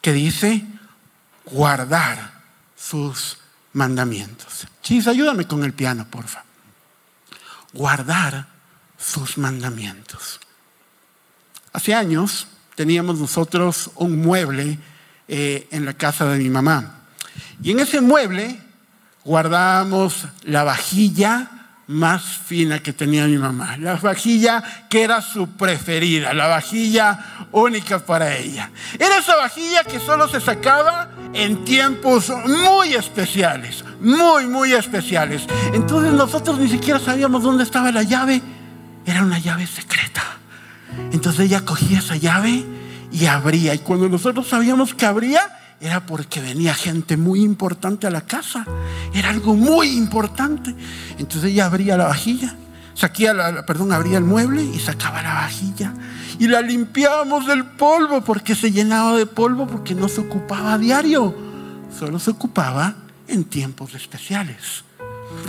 que 0.00 0.12
dice 0.12 0.64
guardar 1.44 2.40
sus 2.76 3.39
mandamientos. 3.72 4.66
Chis, 4.82 5.06
ayúdame 5.06 5.46
con 5.46 5.64
el 5.64 5.72
piano, 5.72 6.06
porfa. 6.10 6.44
Guardar 7.72 8.48
sus 8.98 9.38
mandamientos. 9.38 10.40
Hace 11.72 11.94
años 11.94 12.46
teníamos 12.74 13.18
nosotros 13.18 13.90
un 13.96 14.20
mueble 14.20 14.78
eh, 15.28 15.68
en 15.70 15.84
la 15.84 15.94
casa 15.94 16.26
de 16.26 16.38
mi 16.38 16.50
mamá. 16.50 17.02
Y 17.62 17.70
en 17.70 17.80
ese 17.80 18.00
mueble 18.00 18.60
guardábamos 19.24 20.26
la 20.42 20.64
vajilla 20.64 21.59
más 21.90 22.22
fina 22.22 22.78
que 22.78 22.92
tenía 22.92 23.26
mi 23.26 23.36
mamá, 23.36 23.76
la 23.76 23.96
vajilla 23.96 24.62
que 24.88 25.02
era 25.02 25.20
su 25.20 25.48
preferida, 25.48 26.32
la 26.32 26.46
vajilla 26.46 27.48
única 27.50 27.98
para 27.98 28.36
ella. 28.36 28.70
Era 28.96 29.18
esa 29.18 29.34
vajilla 29.34 29.82
que 29.82 29.98
solo 29.98 30.28
se 30.28 30.40
sacaba 30.40 31.10
en 31.32 31.64
tiempos 31.64 32.32
muy 32.46 32.94
especiales, 32.94 33.84
muy, 34.00 34.46
muy 34.46 34.72
especiales. 34.72 35.42
Entonces 35.74 36.12
nosotros 36.12 36.60
ni 36.60 36.68
siquiera 36.68 37.00
sabíamos 37.00 37.42
dónde 37.42 37.64
estaba 37.64 37.90
la 37.90 38.04
llave, 38.04 38.40
era 39.04 39.24
una 39.24 39.40
llave 39.40 39.66
secreta. 39.66 40.22
Entonces 41.10 41.46
ella 41.46 41.64
cogía 41.64 41.98
esa 41.98 42.14
llave 42.14 42.64
y 43.10 43.26
abría, 43.26 43.74
y 43.74 43.80
cuando 43.80 44.08
nosotros 44.08 44.46
sabíamos 44.46 44.94
que 44.94 45.06
abría, 45.06 45.59
era 45.80 46.04
porque 46.04 46.40
venía 46.40 46.74
gente 46.74 47.16
muy 47.16 47.40
importante 47.42 48.06
a 48.06 48.10
la 48.10 48.20
casa. 48.20 48.66
Era 49.14 49.30
algo 49.30 49.54
muy 49.54 49.88
importante. 49.96 50.74
Entonces 51.18 51.52
ella 51.52 51.66
abría 51.66 51.96
la 51.96 52.06
vajilla, 52.06 52.54
saquía 52.94 53.32
la, 53.32 53.64
perdón, 53.64 53.92
abría 53.92 54.18
el 54.18 54.24
mueble 54.24 54.62
y 54.62 54.78
sacaba 54.78 55.22
la 55.22 55.34
vajilla. 55.34 55.94
Y 56.38 56.48
la 56.48 56.60
limpiábamos 56.60 57.46
del 57.46 57.64
polvo 57.64 58.20
porque 58.20 58.54
se 58.54 58.70
llenaba 58.70 59.16
de 59.16 59.24
polvo 59.24 59.66
porque 59.66 59.94
no 59.94 60.08
se 60.08 60.20
ocupaba 60.20 60.76
diario. 60.76 61.34
Solo 61.98 62.18
se 62.18 62.30
ocupaba 62.30 62.94
en 63.26 63.44
tiempos 63.44 63.94
especiales. 63.94 64.84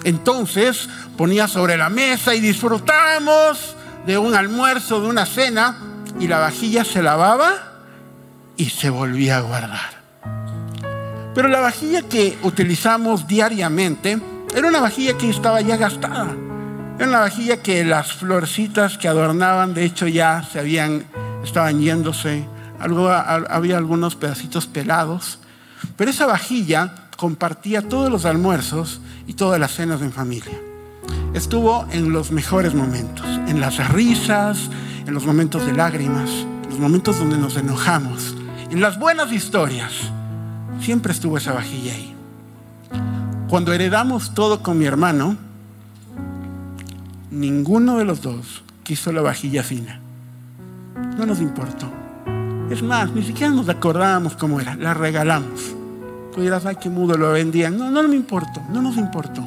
Entonces 0.05 0.87
ponía 1.17 1.47
sobre 1.47 1.75
la 1.75 1.89
mesa 1.89 2.33
y 2.35 2.39
disfrutamos 2.39 3.75
de 4.05 4.17
un 4.17 4.33
almuerzo, 4.33 5.01
de 5.01 5.07
una 5.07 5.25
cena, 5.25 5.77
y 6.19 6.27
la 6.27 6.39
vajilla 6.39 6.85
se 6.85 7.01
lavaba 7.01 7.83
y 8.57 8.69
se 8.69 8.89
volvía 8.89 9.37
a 9.37 9.41
guardar. 9.41 10.00
Pero 11.33 11.47
la 11.47 11.61
vajilla 11.61 12.01
que 12.01 12.37
utilizamos 12.43 13.25
diariamente 13.27 14.19
era 14.53 14.67
una 14.67 14.81
vajilla 14.81 15.17
que 15.17 15.29
estaba 15.29 15.61
ya 15.61 15.77
gastada. 15.77 16.35
Era 16.97 17.07
una 17.07 17.19
vajilla 17.19 17.63
que 17.63 17.85
las 17.85 18.13
florcitas 18.13 18.97
que 18.97 19.07
adornaban, 19.07 19.73
de 19.73 19.85
hecho, 19.85 20.07
ya 20.07 20.43
se 20.43 20.59
habían, 20.59 21.05
estaban 21.43 21.79
yéndose. 21.79 22.45
Algo, 22.79 23.09
había 23.09 23.77
algunos 23.77 24.15
pedacitos 24.15 24.67
pelados. 24.67 25.39
Pero 25.95 26.11
esa 26.11 26.25
vajilla 26.25 26.95
compartía 27.15 27.81
todos 27.81 28.11
los 28.11 28.25
almuerzos 28.25 28.99
y 29.25 29.33
todas 29.33 29.59
las 29.59 29.73
cenas 29.73 30.01
en 30.01 30.11
familia. 30.11 30.59
Estuvo 31.33 31.87
en 31.91 32.11
los 32.11 32.31
mejores 32.31 32.73
momentos, 32.73 33.25
en 33.47 33.61
las 33.61 33.89
risas, 33.89 34.69
en 35.07 35.13
los 35.13 35.25
momentos 35.25 35.65
de 35.65 35.71
lágrimas, 35.71 36.29
en 36.63 36.69
los 36.69 36.79
momentos 36.79 37.19
donde 37.19 37.37
nos 37.37 37.55
enojamos, 37.55 38.35
en 38.69 38.81
las 38.81 38.99
buenas 38.99 39.31
historias 39.31 40.11
Siempre 40.81 41.13
estuvo 41.13 41.37
esa 41.37 41.53
vajilla 41.53 41.93
ahí. 41.93 42.15
Cuando 43.47 43.71
heredamos 43.71 44.33
todo 44.33 44.63
con 44.63 44.79
mi 44.79 44.85
hermano, 44.85 45.37
ninguno 47.29 47.97
de 47.97 48.05
los 48.05 48.21
dos 48.21 48.63
quiso 48.83 49.11
la 49.11 49.21
vajilla 49.21 49.61
fina. 49.61 49.99
No 51.17 51.25
nos 51.27 51.39
importó. 51.39 51.87
Es 52.71 52.81
más, 52.81 53.11
ni 53.11 53.21
siquiera 53.21 53.53
nos 53.53 53.69
acordábamos 53.69 54.35
cómo 54.35 54.59
era. 54.59 54.75
La 54.75 54.95
regalamos. 54.95 55.75
Tú 56.33 56.41
dirás, 56.41 56.65
ay, 56.65 56.77
qué 56.81 56.89
mudo 56.89 57.15
lo 57.15 57.31
vendían. 57.31 57.77
No, 57.77 57.91
no 57.91 58.01
me 58.03 58.15
importó. 58.15 58.61
No 58.71 58.81
nos 58.81 58.97
importó. 58.97 59.43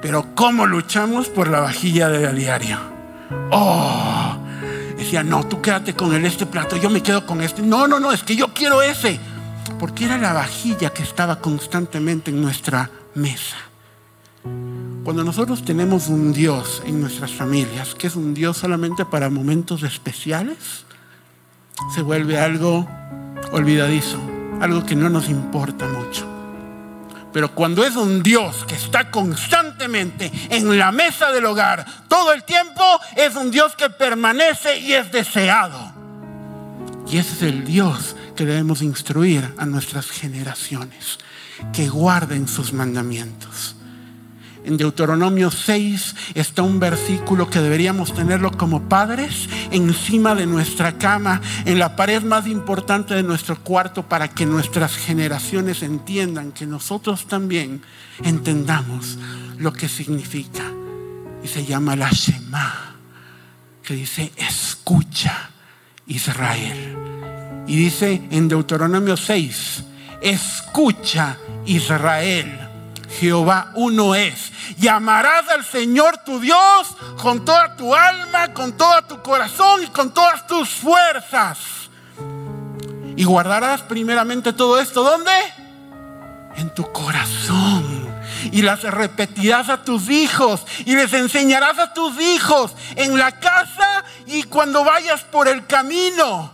Pero 0.00 0.34
cómo 0.34 0.66
luchamos 0.66 1.28
por 1.28 1.48
la 1.48 1.60
vajilla 1.60 2.08
de 2.08 2.26
a 2.26 2.32
diario. 2.32 2.78
Oh, 3.50 4.36
decía, 4.96 5.22
no, 5.22 5.44
tú 5.44 5.60
quédate 5.60 5.94
con 5.94 6.14
este 6.24 6.46
plato, 6.46 6.76
yo 6.76 6.88
me 6.88 7.02
quedo 7.02 7.26
con 7.26 7.42
este. 7.42 7.62
No, 7.62 7.86
no, 7.86 8.00
no, 8.00 8.12
es 8.12 8.22
que 8.22 8.34
yo 8.34 8.48
quiero 8.54 8.80
ese 8.82 9.20
porque 9.78 10.04
era 10.04 10.18
la 10.18 10.32
vajilla 10.32 10.90
que 10.90 11.02
estaba 11.02 11.40
constantemente 11.40 12.30
en 12.30 12.40
nuestra 12.40 12.90
mesa. 13.14 13.56
Cuando 15.04 15.24
nosotros 15.24 15.64
tenemos 15.64 16.08
un 16.08 16.32
Dios 16.32 16.82
en 16.86 17.00
nuestras 17.00 17.32
familias, 17.32 17.94
que 17.94 18.06
es 18.06 18.16
un 18.16 18.34
Dios 18.34 18.56
solamente 18.56 19.04
para 19.04 19.30
momentos 19.30 19.82
especiales, 19.82 20.84
se 21.94 22.02
vuelve 22.02 22.38
algo 22.38 22.88
olvidadizo, 23.50 24.20
algo 24.60 24.84
que 24.84 24.94
no 24.94 25.08
nos 25.08 25.28
importa 25.28 25.86
mucho. 25.88 26.26
Pero 27.32 27.54
cuando 27.54 27.84
es 27.84 27.96
un 27.96 28.22
Dios 28.22 28.64
que 28.66 28.74
está 28.74 29.10
constantemente 29.10 30.30
en 30.50 30.78
la 30.78 30.92
mesa 30.92 31.32
del 31.32 31.46
hogar 31.46 31.84
todo 32.08 32.32
el 32.32 32.44
tiempo, 32.44 32.82
es 33.16 33.34
un 33.36 33.50
Dios 33.50 33.74
que 33.74 33.90
permanece 33.90 34.78
y 34.78 34.92
es 34.92 35.10
deseado. 35.10 36.01
Y 37.10 37.18
ese 37.18 37.34
es 37.34 37.42
el 37.42 37.64
Dios 37.64 38.16
que 38.36 38.46
debemos 38.46 38.82
instruir 38.82 39.52
a 39.58 39.66
nuestras 39.66 40.10
generaciones, 40.10 41.18
que 41.72 41.88
guarden 41.88 42.48
sus 42.48 42.72
mandamientos. 42.72 43.76
En 44.64 44.76
Deuteronomio 44.76 45.50
6 45.50 46.14
está 46.34 46.62
un 46.62 46.78
versículo 46.78 47.50
que 47.50 47.58
deberíamos 47.58 48.14
tenerlo 48.14 48.52
como 48.52 48.88
padres 48.88 49.48
encima 49.72 50.36
de 50.36 50.46
nuestra 50.46 50.98
cama, 50.98 51.40
en 51.64 51.80
la 51.80 51.96
pared 51.96 52.22
más 52.22 52.46
importante 52.46 53.14
de 53.14 53.24
nuestro 53.24 53.58
cuarto, 53.58 54.04
para 54.04 54.28
que 54.28 54.46
nuestras 54.46 54.96
generaciones 54.96 55.82
entiendan, 55.82 56.52
que 56.52 56.66
nosotros 56.66 57.26
también 57.26 57.82
entendamos 58.22 59.18
lo 59.58 59.72
que 59.72 59.88
significa. 59.88 60.62
Y 61.42 61.48
se 61.48 61.64
llama 61.64 61.96
la 61.96 62.10
Shema, 62.10 62.94
que 63.82 63.94
dice, 63.94 64.32
escucha 64.36 65.51
Israel. 66.12 66.96
Y 67.66 67.76
dice 67.76 68.22
en 68.30 68.48
Deuteronomio 68.48 69.16
6, 69.16 69.84
escucha 70.20 71.38
Israel, 71.64 72.58
Jehová 73.18 73.72
uno 73.74 74.14
es. 74.14 74.52
Llamarás 74.78 75.48
al 75.48 75.64
Señor 75.64 76.18
tu 76.24 76.40
Dios 76.40 76.96
con 77.20 77.44
toda 77.44 77.76
tu 77.76 77.94
alma, 77.94 78.52
con 78.52 78.76
todo 78.76 79.02
tu 79.02 79.22
corazón 79.22 79.84
y 79.84 79.86
con 79.88 80.12
todas 80.12 80.46
tus 80.46 80.68
fuerzas. 80.68 81.58
Y 83.16 83.24
guardarás 83.24 83.82
primeramente 83.82 84.52
todo 84.52 84.80
esto, 84.80 85.02
¿dónde? 85.02 85.30
En 86.56 86.72
tu 86.74 86.90
corazón. 86.92 88.11
Y 88.50 88.62
las 88.62 88.82
repetirás 88.82 89.68
a 89.68 89.84
tus 89.84 90.10
hijos 90.10 90.64
y 90.84 90.94
les 90.94 91.12
enseñarás 91.12 91.78
a 91.78 91.94
tus 91.94 92.20
hijos 92.20 92.74
en 92.96 93.18
la 93.18 93.38
casa 93.38 94.04
y 94.26 94.42
cuando 94.44 94.84
vayas 94.84 95.22
por 95.22 95.48
el 95.48 95.66
camino. 95.66 96.50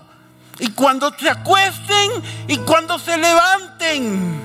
Y 0.58 0.70
cuando 0.72 1.12
te 1.12 1.30
acuesten 1.30 2.10
y 2.48 2.58
cuando 2.58 2.98
se 2.98 3.16
levanten 3.16 4.38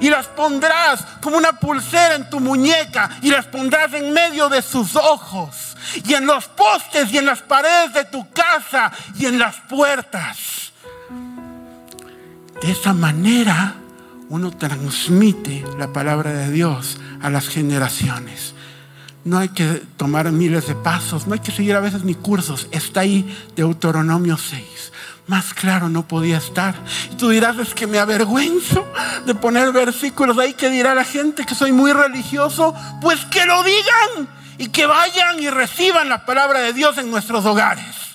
y 0.00 0.10
las 0.10 0.26
pondrás 0.26 1.04
como 1.22 1.36
una 1.36 1.52
pulsera 1.52 2.14
en 2.14 2.28
tu 2.28 2.40
muñeca 2.40 3.10
y 3.22 3.30
las 3.30 3.46
pondrás 3.46 3.92
en 3.94 4.12
medio 4.12 4.48
de 4.48 4.62
sus 4.62 4.96
ojos 4.96 5.76
y 6.04 6.14
en 6.14 6.26
los 6.26 6.46
postes 6.48 7.12
y 7.12 7.18
en 7.18 7.26
las 7.26 7.42
paredes 7.42 7.92
de 7.94 8.04
tu 8.04 8.30
casa 8.30 8.92
y 9.18 9.26
en 9.26 9.38
las 9.38 9.56
puertas. 9.68 10.72
De 12.60 12.70
esa 12.70 12.92
manera 12.92 13.74
uno 14.28 14.50
transmite 14.50 15.64
la 15.78 15.92
palabra 15.92 16.32
de 16.32 16.50
Dios 16.50 16.98
a 17.22 17.30
las 17.30 17.48
generaciones. 17.48 18.54
No 19.24 19.38
hay 19.38 19.48
que 19.48 19.82
tomar 19.96 20.30
miles 20.30 20.68
de 20.68 20.74
pasos, 20.74 21.26
no 21.26 21.34
hay 21.34 21.40
que 21.40 21.50
seguir 21.50 21.74
a 21.74 21.80
veces 21.80 22.04
ni 22.04 22.14
cursos. 22.14 22.68
Está 22.70 23.00
ahí 23.00 23.26
Deuteronomio 23.56 24.36
6. 24.36 24.92
Más 25.26 25.52
claro 25.52 25.88
no 25.88 26.06
podía 26.06 26.38
estar. 26.38 26.76
Y 27.10 27.16
tú 27.16 27.30
dirás, 27.30 27.58
es 27.58 27.74
que 27.74 27.88
me 27.88 27.98
avergüenzo 27.98 28.86
de 29.26 29.34
poner 29.34 29.72
versículos 29.72 30.38
ahí 30.38 30.54
que 30.54 30.70
dirá 30.70 30.94
la 30.94 31.04
gente 31.04 31.44
que 31.44 31.56
soy 31.56 31.72
muy 31.72 31.92
religioso. 31.92 32.72
Pues 33.00 33.24
que 33.24 33.44
lo 33.46 33.64
digan 33.64 34.28
y 34.58 34.68
que 34.68 34.86
vayan 34.86 35.40
y 35.40 35.50
reciban 35.50 36.08
la 36.08 36.24
palabra 36.24 36.60
de 36.60 36.72
Dios 36.72 36.96
en 36.98 37.10
nuestros 37.10 37.44
hogares. 37.44 38.05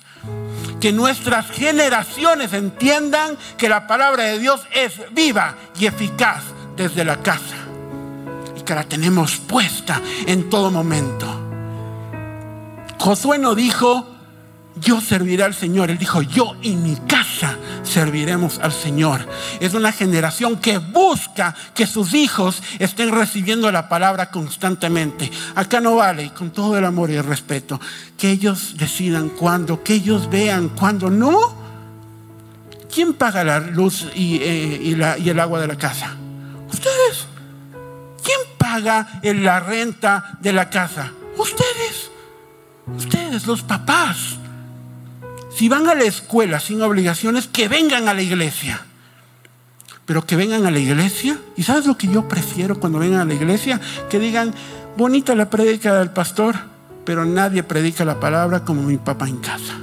Que 0.82 0.92
nuestras 0.92 1.50
generaciones 1.52 2.52
entiendan 2.54 3.38
que 3.58 3.70
la 3.70 3.88
palabra 3.88 4.24
de 4.24 4.40
Dios 4.40 4.62
es 4.74 4.94
viva 5.14 5.56
y 5.80 5.86
eficaz 5.86 6.44
desde 6.76 7.06
la 7.06 7.22
casa. 7.22 7.56
Y 8.58 8.62
que 8.62 8.76
la 8.76 8.84
tenemos 8.84 9.38
puesta 9.38 10.02
en 10.26 10.50
todo 10.50 10.72
momento. 10.72 11.28
Josué 12.98 13.38
no 13.38 13.56
dijo, 13.56 14.11
yo 14.76 15.02
serviré 15.02 15.44
al 15.44 15.54
Señor. 15.54 15.92
Él 15.92 15.98
dijo, 15.98 16.22
yo 16.22 16.56
y 16.62 16.76
mi 16.76 16.96
casa 16.96 17.58
serviremos 17.84 18.60
al 18.60 18.72
Señor. 18.72 19.28
Es 19.60 19.74
una 19.74 19.92
generación 19.92 20.58
que 20.58 20.78
busca 20.78 21.56
que 21.74 21.86
sus 21.86 22.14
hijos 22.14 22.62
estén 22.80 23.12
recibiendo 23.12 23.72
la 23.72 23.90
palabra 23.90 24.32
constantemente. 24.32 25.30
Acá 25.56 25.82
no 25.82 25.96
vale, 25.96 26.32
con 26.34 26.52
todo 26.52 26.78
el 26.78 26.86
amor 26.86 27.12
y 27.12 27.16
el 27.16 27.24
respeto, 27.24 27.80
que 28.18 28.32
ellos 28.32 28.76
decidan 28.78 29.30
cuándo, 29.30 29.84
que 29.84 29.96
ellos 29.96 30.30
vean 30.30 30.70
cuándo. 30.70 31.10
No. 31.10 31.60
¿Quién 32.94 33.14
paga 33.14 33.44
la 33.44 33.60
luz 33.60 34.08
y, 34.16 34.38
eh, 34.42 34.80
y 35.20 35.30
el 35.30 35.40
agua 35.40 35.62
de 35.62 35.68
la 35.68 35.78
casa? 35.78 36.16
Ustedes. 36.70 37.28
¿Quién 38.24 38.40
paga 38.58 39.20
la 39.24 39.60
renta 39.60 40.38
de 40.42 40.54
la 40.54 40.70
casa? 40.70 41.12
Ustedes. 41.38 42.12
Ustedes, 42.96 43.48
los 43.48 43.64
papás. 43.64 44.41
Si 45.62 45.70
van 45.70 45.88
a 45.88 45.94
la 45.94 46.06
escuela 46.06 46.60
sin 46.60 46.82
obligaciones, 46.82 47.46
que 47.46 47.68
vengan 47.68 48.08
a 48.10 48.16
la 48.16 48.24
iglesia. 48.24 48.82
Pero 50.08 50.26
que 50.26 50.36
vengan 50.36 50.66
a 50.66 50.72
la 50.72 50.80
iglesia. 50.80 51.38
¿Y 51.56 51.62
sabes 51.62 51.86
lo 51.86 52.00
que 52.00 52.08
yo 52.08 52.28
prefiero 52.28 52.80
cuando 52.80 52.98
vengan 52.98 53.20
a 53.20 53.26
la 53.26 53.36
iglesia? 53.36 53.80
Que 54.10 54.18
digan, 54.18 54.56
bonita 54.98 55.36
la 55.36 55.52
predica 55.52 56.00
del 56.00 56.10
pastor, 56.10 56.56
pero 57.06 57.26
nadie 57.26 57.62
predica 57.62 58.06
la 58.06 58.20
palabra 58.20 58.66
como 58.66 58.82
mi 58.82 58.98
papá 58.98 59.28
en 59.28 59.38
casa 59.38 59.78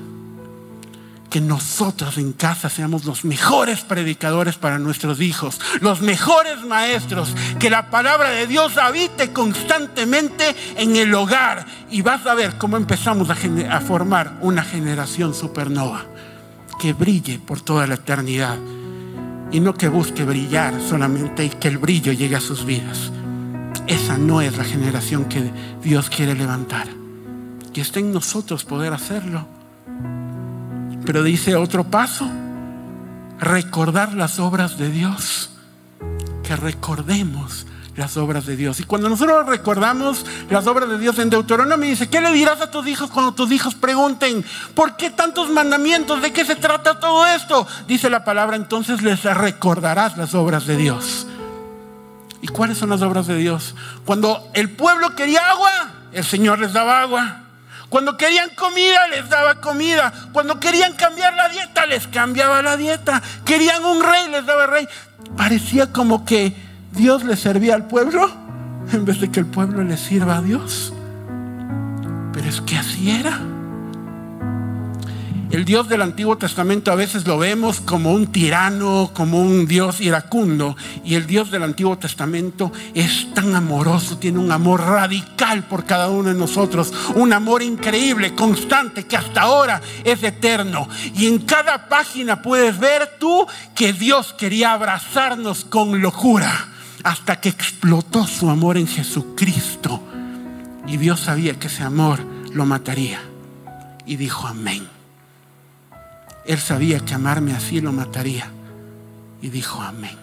que 1.31 1.41
nosotros 1.41 2.17
en 2.19 2.33
casa 2.33 2.69
seamos 2.69 3.05
los 3.05 3.25
mejores 3.25 3.83
predicadores 3.83 4.57
para 4.57 4.79
nuestros 4.79 5.21
hijos, 5.21 5.61
los 5.81 6.01
mejores 6.01 6.65
maestros, 6.65 7.35
que 7.59 7.71
la 7.71 7.91
palabra 7.91 8.31
de 8.31 8.47
Dios 8.47 8.79
habite 8.79 9.33
constantemente 9.33 10.57
en 10.77 10.97
el 10.97 11.15
hogar 11.15 11.67
y 11.91 12.03
vas 12.03 12.27
a 12.27 12.35
ver 12.35 12.57
cómo 12.57 12.77
empezamos 12.77 13.29
a, 13.31 13.81
formar 13.81 14.39
una 14.41 14.63
generación 14.63 15.35
supernova 15.35 16.05
que 16.81 16.93
brille 16.93 17.39
por 17.39 17.61
toda 17.61 17.87
la 17.87 17.95
eternidad 17.95 18.57
y 19.51 19.61
no 19.61 19.75
que 19.75 19.89
busque 19.89 20.25
brillar 20.25 20.81
solamente 20.81 21.45
y 21.45 21.51
que 21.51 21.69
el 21.69 21.79
brillo 21.79 22.13
llegue 22.13 22.37
a 22.37 22.41
sus 22.41 22.65
vidas. 22.65 23.13
Esa 23.87 24.19
no 24.19 24.41
es 24.41 24.57
la 24.57 24.65
generación 24.65 25.25
que 25.27 25.51
Dios 25.83 26.11
quiere 26.11 26.35
levantar. 26.35 26.89
Que 27.73 27.81
esté 27.81 28.01
en 28.01 28.13
nosotros 28.13 28.65
poder 28.65 28.93
hacerlo 28.93 29.58
pero 31.09 31.23
dice 31.23 31.57
otro 31.57 31.85
paso, 31.85 32.29
recordar 33.41 34.13
las 34.13 34.39
obras 34.39 34.77
de 34.77 34.91
Dios. 34.91 35.49
Que 36.43 36.55
recordemos 36.55 37.67
las 37.97 38.19
obras 38.19 38.45
de 38.45 38.57
Dios. 38.57 38.79
Y 38.79 38.85
cuando 38.85 39.09
nosotros 39.09 39.47
recordamos 39.47 40.27
las 40.51 40.67
obras 40.67 40.91
de 40.91 40.99
Dios 40.99 41.19
en 41.19 41.31
Deuteronomio, 41.31 41.89
dice, 41.89 42.11
¿qué 42.11 42.21
le 42.21 42.31
dirás 42.31 42.61
a 42.61 42.71
tus 42.71 42.87
hijos 42.87 43.11
cuando 43.11 43.33
tus 43.33 43.51
hijos 43.53 43.75
pregunten, 43.75 44.45
¿por 44.75 44.99
qué 44.99 45.09
tantos 45.09 45.49
mandamientos? 45.49 46.21
¿De 46.21 46.31
qué 46.31 46.45
se 46.45 46.57
trata 46.57 47.01
todo 47.01 47.27
esto? 47.27 47.67
Dice 47.87 48.11
la 48.11 48.23
palabra, 48.23 48.57
entonces 48.57 49.01
les 49.01 49.25
recordarás 49.25 50.19
las 50.19 50.35
obras 50.35 50.67
de 50.67 50.77
Dios. 50.77 51.27
¿Y 52.43 52.49
cuáles 52.49 52.77
son 52.77 52.91
las 52.91 53.01
obras 53.01 53.27
de 53.27 53.37
Dios? 53.37 53.75
Cuando 54.05 54.47
el 54.53 54.73
pueblo 54.73 55.17
quería 55.17 55.41
agua, 55.53 55.71
el 56.13 56.25
Señor 56.25 56.59
les 56.59 56.75
daba 56.75 57.01
agua. 57.01 57.48
Cuando 57.89 58.17
querían 58.17 58.51
comida, 58.51 59.09
les 59.09 59.29
daba 59.29 59.61
comida. 59.61 60.13
Cuando 60.33 60.61
querían 60.61 60.93
cambiar 60.95 61.35
la 61.35 61.49
dieta, 61.49 61.87
les 61.87 62.07
cambiaba 62.07 62.63
la 62.63 62.77
dieta. 62.77 63.23
Querían 63.45 63.85
un 63.85 64.03
rey, 64.03 64.29
les 64.31 64.45
daba 64.45 64.67
rey. 64.67 64.87
Parecía 65.37 65.91
como 65.93 66.25
que 66.25 66.55
Dios 66.93 67.25
les 67.25 67.41
servía 67.41 67.75
al 67.75 67.87
pueblo 67.87 68.31
en 68.93 69.05
vez 69.05 69.21
de 69.21 69.31
que 69.31 69.41
el 69.41 69.47
pueblo 69.47 69.83
le 69.85 69.97
sirva 69.97 70.37
a 70.37 70.43
Dios. 70.43 70.93
Pero 72.33 72.49
es 72.49 72.61
que 72.61 72.77
así 72.77 73.11
era. 73.11 73.41
El 75.51 75.65
Dios 75.65 75.89
del 75.89 76.03
Antiguo 76.03 76.37
Testamento 76.37 76.93
a 76.93 76.95
veces 76.95 77.27
lo 77.27 77.39
vemos 77.39 77.81
como 77.81 78.13
un 78.13 78.27
tirano, 78.27 79.11
como 79.15 79.41
un 79.41 79.67
Dios 79.67 79.99
iracundo. 80.03 80.77
Y 81.05 81.15
el 81.15 81.27
Dios 81.27 81.51
del 81.51 81.63
Antiguo 81.63 81.97
Testamento 81.97 82.71
es 82.93 83.33
tan 83.33 83.57
amoroso, 83.57 84.19
tiene 84.19 84.41
un 84.41 84.53
amor 84.53 84.83
radical 84.83 85.63
por 85.65 85.87
cada 85.87 86.11
uno 86.11 86.29
de 86.29 86.35
nosotros. 86.35 86.93
Un 87.15 87.33
amor 87.33 87.63
increíble, 87.63 88.35
constante, 88.35 89.07
que 89.07 89.17
hasta 89.17 89.41
ahora 89.41 89.81
es 90.05 90.23
eterno. 90.23 90.87
Y 91.15 91.27
en 91.27 91.39
cada 91.39 91.89
página 91.89 92.43
puedes 92.43 92.79
ver 92.79 93.17
tú 93.19 93.47
que 93.75 93.95
Dios 93.95 94.35
quería 94.35 94.73
abrazarnos 94.75 95.65
con 95.65 96.03
locura 96.03 96.69
hasta 97.05 97.41
que 97.41 97.49
explotó 97.49 98.27
su 98.27 98.51
amor 98.51 98.77
en 98.77 98.87
Jesucristo. 98.87 100.03
Y 100.87 100.99
Dios 100.99 101.21
sabía 101.21 101.59
que 101.59 101.69
ese 101.69 101.85
amor 101.85 102.21
lo 102.53 102.67
mataría. 102.67 103.23
Y 104.05 104.17
dijo 104.17 104.47
amén. 104.47 104.98
Él 106.49 106.59
sabía 106.59 106.99
que 107.01 107.13
amarme 107.13 107.53
así 107.53 107.83
lo 107.83 107.93
mataría. 107.93 108.51
Y 109.43 109.51
dijo, 109.51 109.83
amén. 109.83 110.17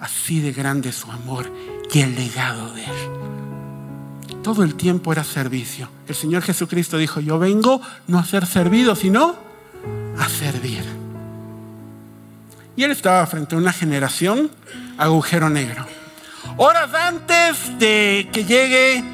Así 0.00 0.40
de 0.40 0.52
grande 0.52 0.90
su 0.90 1.12
amor 1.12 1.52
y 1.92 2.00
el 2.00 2.14
legado 2.14 2.72
de 2.72 2.84
Él. 2.84 4.40
Todo 4.42 4.62
el 4.62 4.74
tiempo 4.74 5.12
era 5.12 5.22
servicio. 5.24 5.90
El 6.08 6.14
Señor 6.14 6.42
Jesucristo 6.42 6.96
dijo, 6.96 7.20
yo 7.20 7.38
vengo 7.38 7.82
no 8.06 8.18
a 8.18 8.24
ser 8.24 8.46
servido, 8.46 8.96
sino 8.96 9.36
a 10.18 10.28
servir. 10.30 10.82
Y 12.74 12.84
Él 12.84 12.90
estaba 12.90 13.26
frente 13.26 13.54
a 13.54 13.58
una 13.58 13.74
generación 13.74 14.50
agujero 14.96 15.50
negro. 15.50 15.84
Horas 16.56 16.94
antes 16.94 17.78
de 17.78 18.30
que 18.32 18.46
llegue 18.46 19.04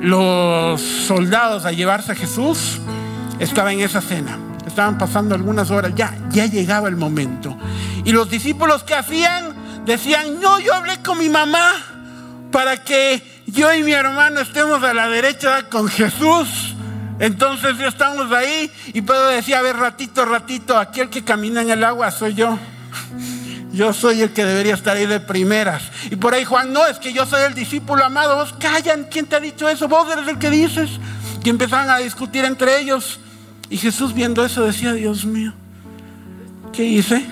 los 0.00 0.80
soldados 0.80 1.64
a 1.64 1.72
llevarse 1.72 2.12
a 2.12 2.14
Jesús, 2.14 2.78
estaba 3.40 3.72
en 3.72 3.80
esa 3.80 4.00
cena 4.00 4.38
estaban 4.70 4.98
pasando 4.98 5.34
algunas 5.34 5.70
horas, 5.70 5.92
ya, 5.94 6.16
ya 6.30 6.46
llegaba 6.46 6.88
el 6.88 6.96
momento. 6.96 7.56
Y 8.04 8.12
los 8.12 8.30
discípulos 8.30 8.82
que 8.82 8.94
hacían, 8.94 9.84
decían, 9.84 10.40
no, 10.40 10.58
yo 10.58 10.74
hablé 10.74 11.02
con 11.02 11.18
mi 11.18 11.28
mamá 11.28 11.70
para 12.50 12.82
que 12.82 13.42
yo 13.46 13.72
y 13.74 13.82
mi 13.82 13.92
hermano 13.92 14.40
estemos 14.40 14.82
a 14.82 14.94
la 14.94 15.08
derecha 15.08 15.68
con 15.68 15.88
Jesús. 15.88 16.74
Entonces 17.18 17.76
ya 17.76 17.88
estamos 17.88 18.32
ahí 18.32 18.70
y 18.94 19.02
Pedro 19.02 19.26
decía, 19.26 19.58
a 19.58 19.62
ver, 19.62 19.76
ratito, 19.76 20.24
ratito, 20.24 20.78
aquel 20.78 21.10
que 21.10 21.22
camina 21.22 21.60
en 21.60 21.70
el 21.70 21.84
agua 21.84 22.10
soy 22.10 22.34
yo. 22.34 22.58
Yo 23.72 23.92
soy 23.92 24.22
el 24.22 24.32
que 24.32 24.44
debería 24.44 24.74
estar 24.74 24.96
ahí 24.96 25.06
de 25.06 25.20
primeras. 25.20 25.82
Y 26.10 26.16
por 26.16 26.34
ahí 26.34 26.44
Juan, 26.44 26.72
no, 26.72 26.86
es 26.86 26.98
que 26.98 27.12
yo 27.12 27.26
soy 27.26 27.42
el 27.42 27.54
discípulo 27.54 28.04
amado. 28.04 28.36
Vos 28.36 28.54
callan, 28.58 29.04
¿quién 29.10 29.26
te 29.26 29.36
ha 29.36 29.40
dicho 29.40 29.68
eso? 29.68 29.86
Vos 29.86 30.10
eres 30.10 30.26
el 30.28 30.38
que 30.38 30.50
dices. 30.50 30.90
Y 31.44 31.50
empezaban 31.50 31.88
a 31.88 31.98
discutir 31.98 32.44
entre 32.44 32.80
ellos. 32.80 33.20
Y 33.70 33.78
Jesús 33.78 34.12
viendo 34.12 34.44
eso 34.44 34.64
decía, 34.64 34.92
Dios 34.92 35.24
mío, 35.24 35.52
¿qué 36.72 36.84
hice? 36.84 37.24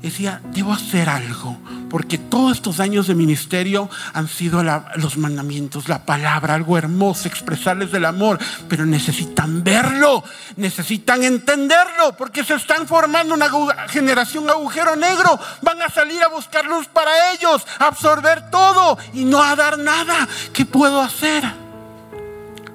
Decía, 0.00 0.40
debo 0.54 0.72
hacer 0.72 1.10
algo, 1.10 1.58
porque 1.90 2.16
todos 2.16 2.56
estos 2.56 2.80
años 2.80 3.06
de 3.06 3.14
ministerio 3.14 3.90
han 4.14 4.26
sido 4.26 4.62
los 4.62 5.18
mandamientos, 5.18 5.90
la 5.90 6.06
palabra, 6.06 6.54
algo 6.54 6.78
hermoso, 6.78 7.28
expresarles 7.28 7.92
del 7.92 8.06
amor, 8.06 8.38
pero 8.68 8.86
necesitan 8.86 9.62
verlo, 9.62 10.24
necesitan 10.56 11.24
entenderlo, 11.24 12.16
porque 12.16 12.42
se 12.42 12.54
están 12.54 12.86
formando 12.86 13.34
una 13.34 13.50
generación 13.88 14.48
agujero 14.48 14.96
negro, 14.96 15.38
van 15.60 15.82
a 15.82 15.90
salir 15.90 16.22
a 16.22 16.28
buscar 16.28 16.64
luz 16.64 16.86
para 16.86 17.32
ellos, 17.32 17.66
absorber 17.80 18.48
todo 18.50 18.96
y 19.12 19.24
no 19.24 19.42
a 19.42 19.54
dar 19.56 19.78
nada. 19.78 20.26
¿Qué 20.54 20.64
puedo 20.64 21.02
hacer? 21.02 21.44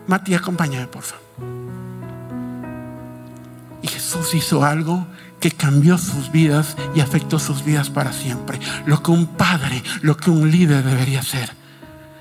Mati, 0.05 0.35
acompáñame, 0.35 0.85
por 0.87 1.01
favor. 1.01 1.30
Jesús 4.11 4.35
hizo 4.35 4.65
algo 4.65 5.07
que 5.39 5.51
cambió 5.51 5.97
sus 5.97 6.33
vidas 6.33 6.75
y 6.93 6.99
afectó 6.99 7.39
sus 7.39 7.63
vidas 7.63 7.89
para 7.89 8.11
siempre. 8.11 8.59
Lo 8.85 9.01
que 9.01 9.11
un 9.11 9.25
padre, 9.25 9.81
lo 10.01 10.17
que 10.17 10.29
un 10.29 10.51
líder 10.51 10.83
debería 10.83 11.21
hacer. 11.21 11.53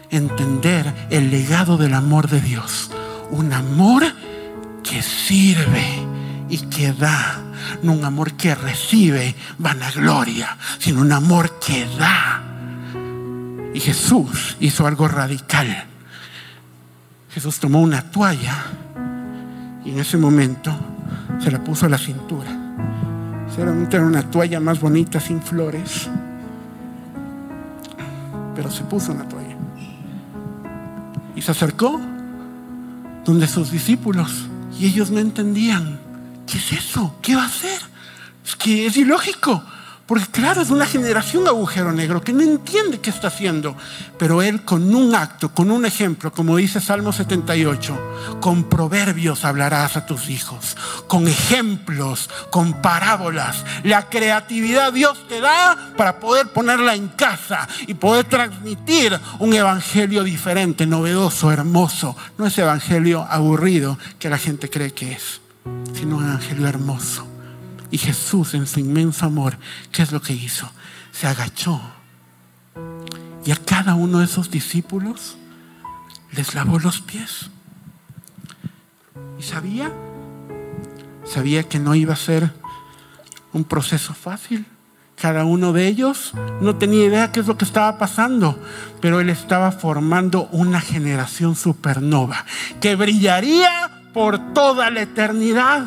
Entender 0.08 1.08
el 1.10 1.32
legado 1.32 1.78
del 1.78 1.94
amor 1.94 2.28
de 2.28 2.40
Dios. 2.40 2.92
Un 3.32 3.52
amor 3.52 4.04
que 4.84 5.02
sirve 5.02 5.84
y 6.48 6.58
que 6.58 6.92
da. 6.92 7.40
No 7.82 7.90
un 7.90 8.04
amor 8.04 8.34
que 8.34 8.54
recibe 8.54 9.34
vanagloria, 9.58 10.58
sino 10.78 11.00
un 11.00 11.10
amor 11.10 11.58
que 11.58 11.88
da. 11.98 12.40
Y 13.74 13.80
Jesús 13.80 14.56
hizo 14.60 14.86
algo 14.86 15.08
radical. 15.08 15.86
Jesús 17.34 17.58
tomó 17.58 17.80
una 17.80 18.12
toalla 18.12 18.64
y 19.84 19.90
en 19.90 19.98
ese 19.98 20.18
momento 20.18 20.72
se 21.42 21.50
la 21.50 21.62
puso 21.62 21.86
a 21.86 21.88
la 21.88 21.98
cintura 21.98 22.60
Seguramente 23.54 23.96
era 23.96 24.06
una 24.06 24.22
toalla 24.22 24.60
más 24.60 24.80
bonita 24.80 25.18
sin 25.18 25.42
flores. 25.42 26.08
Pero 28.54 28.70
se 28.70 28.84
puso 28.84 29.12
una 29.12 29.28
toalla. 29.28 29.56
Y 31.34 31.42
se 31.42 31.50
acercó 31.50 32.00
donde 33.24 33.48
sus 33.48 33.70
discípulos. 33.72 34.46
Y 34.78 34.86
ellos 34.86 35.10
no 35.10 35.18
entendían. 35.18 35.98
¿Qué 36.46 36.58
es 36.58 36.72
eso? 36.72 37.16
¿Qué 37.20 37.34
va 37.34 37.42
a 37.42 37.46
hacer? 37.46 37.80
Es 38.44 38.54
que 38.56 38.86
es 38.86 38.96
ilógico. 38.96 39.62
Porque 40.10 40.26
claro, 40.26 40.60
es 40.60 40.70
una 40.70 40.86
generación 40.86 41.46
agujero 41.46 41.92
negro 41.92 42.20
que 42.20 42.32
no 42.32 42.42
entiende 42.42 42.98
qué 42.98 43.10
está 43.10 43.28
haciendo. 43.28 43.76
Pero 44.18 44.42
Él 44.42 44.64
con 44.64 44.92
un 44.92 45.14
acto, 45.14 45.54
con 45.54 45.70
un 45.70 45.86
ejemplo, 45.86 46.32
como 46.32 46.56
dice 46.56 46.80
Salmo 46.80 47.12
78, 47.12 48.38
con 48.40 48.64
proverbios 48.64 49.44
hablarás 49.44 49.96
a 49.96 50.06
tus 50.06 50.28
hijos, 50.28 50.76
con 51.06 51.28
ejemplos, 51.28 52.28
con 52.50 52.82
parábolas. 52.82 53.64
La 53.84 54.08
creatividad 54.08 54.92
Dios 54.92 55.28
te 55.28 55.40
da 55.40 55.92
para 55.96 56.18
poder 56.18 56.48
ponerla 56.48 56.96
en 56.96 57.06
casa 57.06 57.68
y 57.86 57.94
poder 57.94 58.24
transmitir 58.24 59.16
un 59.38 59.54
evangelio 59.54 60.24
diferente, 60.24 60.88
novedoso, 60.88 61.52
hermoso. 61.52 62.16
No 62.36 62.46
es 62.46 62.58
evangelio 62.58 63.24
aburrido 63.30 63.96
que 64.18 64.28
la 64.28 64.38
gente 64.38 64.70
cree 64.70 64.92
que 64.92 65.12
es, 65.12 65.40
sino 65.94 66.16
un 66.16 66.24
evangelio 66.24 66.66
hermoso 66.66 67.28
y 67.90 67.98
Jesús 67.98 68.54
en 68.54 68.66
su 68.66 68.80
inmenso 68.80 69.26
amor, 69.26 69.58
¿qué 69.92 70.02
es 70.02 70.12
lo 70.12 70.22
que 70.22 70.32
hizo? 70.32 70.70
Se 71.12 71.26
agachó. 71.26 71.80
Y 73.44 73.50
a 73.50 73.56
cada 73.56 73.94
uno 73.94 74.18
de 74.18 74.26
esos 74.26 74.50
discípulos 74.50 75.36
les 76.32 76.54
lavó 76.54 76.78
los 76.78 77.00
pies. 77.00 77.50
Y 79.38 79.42
sabía, 79.42 79.92
sabía 81.24 81.64
que 81.64 81.78
no 81.78 81.94
iba 81.94 82.12
a 82.12 82.16
ser 82.16 82.52
un 83.52 83.64
proceso 83.64 84.14
fácil. 84.14 84.66
Cada 85.20 85.44
uno 85.44 85.72
de 85.72 85.86
ellos 85.86 86.32
no 86.62 86.76
tenía 86.76 87.04
idea 87.04 87.32
qué 87.32 87.40
es 87.40 87.46
lo 87.46 87.58
que 87.58 87.64
estaba 87.64 87.98
pasando, 87.98 88.58
pero 89.00 89.20
él 89.20 89.28
estaba 89.28 89.70
formando 89.72 90.48
una 90.52 90.80
generación 90.80 91.56
supernova 91.56 92.46
que 92.80 92.96
brillaría 92.96 94.02
por 94.14 94.54
toda 94.54 94.90
la 94.90 95.02
eternidad 95.02 95.86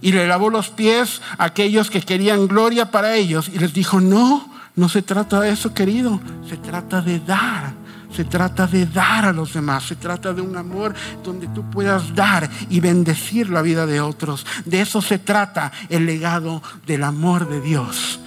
y 0.00 0.12
le 0.12 0.26
lavó 0.26 0.50
los 0.50 0.70
pies 0.70 1.20
a 1.38 1.44
aquellos 1.44 1.90
que 1.90 2.00
querían 2.00 2.48
gloria 2.48 2.90
para 2.90 3.16
ellos 3.16 3.50
y 3.52 3.58
les 3.58 3.72
dijo, 3.72 4.00
no, 4.00 4.50
no 4.76 4.88
se 4.88 5.02
trata 5.02 5.40
de 5.40 5.50
eso, 5.50 5.74
querido, 5.74 6.20
se 6.48 6.56
trata 6.56 7.02
de 7.02 7.20
dar. 7.20 7.80
Se 8.14 8.24
trata 8.24 8.66
de 8.66 8.86
dar 8.86 9.24
a 9.24 9.32
los 9.32 9.54
demás, 9.54 9.84
se 9.84 9.94
trata 9.94 10.32
de 10.32 10.40
un 10.42 10.56
amor 10.56 10.94
donde 11.22 11.46
tú 11.46 11.70
puedas 11.70 12.12
dar 12.12 12.50
y 12.68 12.80
bendecir 12.80 13.48
la 13.50 13.62
vida 13.62 13.86
de 13.86 14.00
otros. 14.00 14.44
De 14.64 14.80
eso 14.80 15.00
se 15.00 15.20
trata 15.20 15.70
el 15.88 16.06
legado 16.06 16.60
del 16.86 17.04
amor 17.04 17.48
de 17.48 17.60
Dios. 17.60 18.18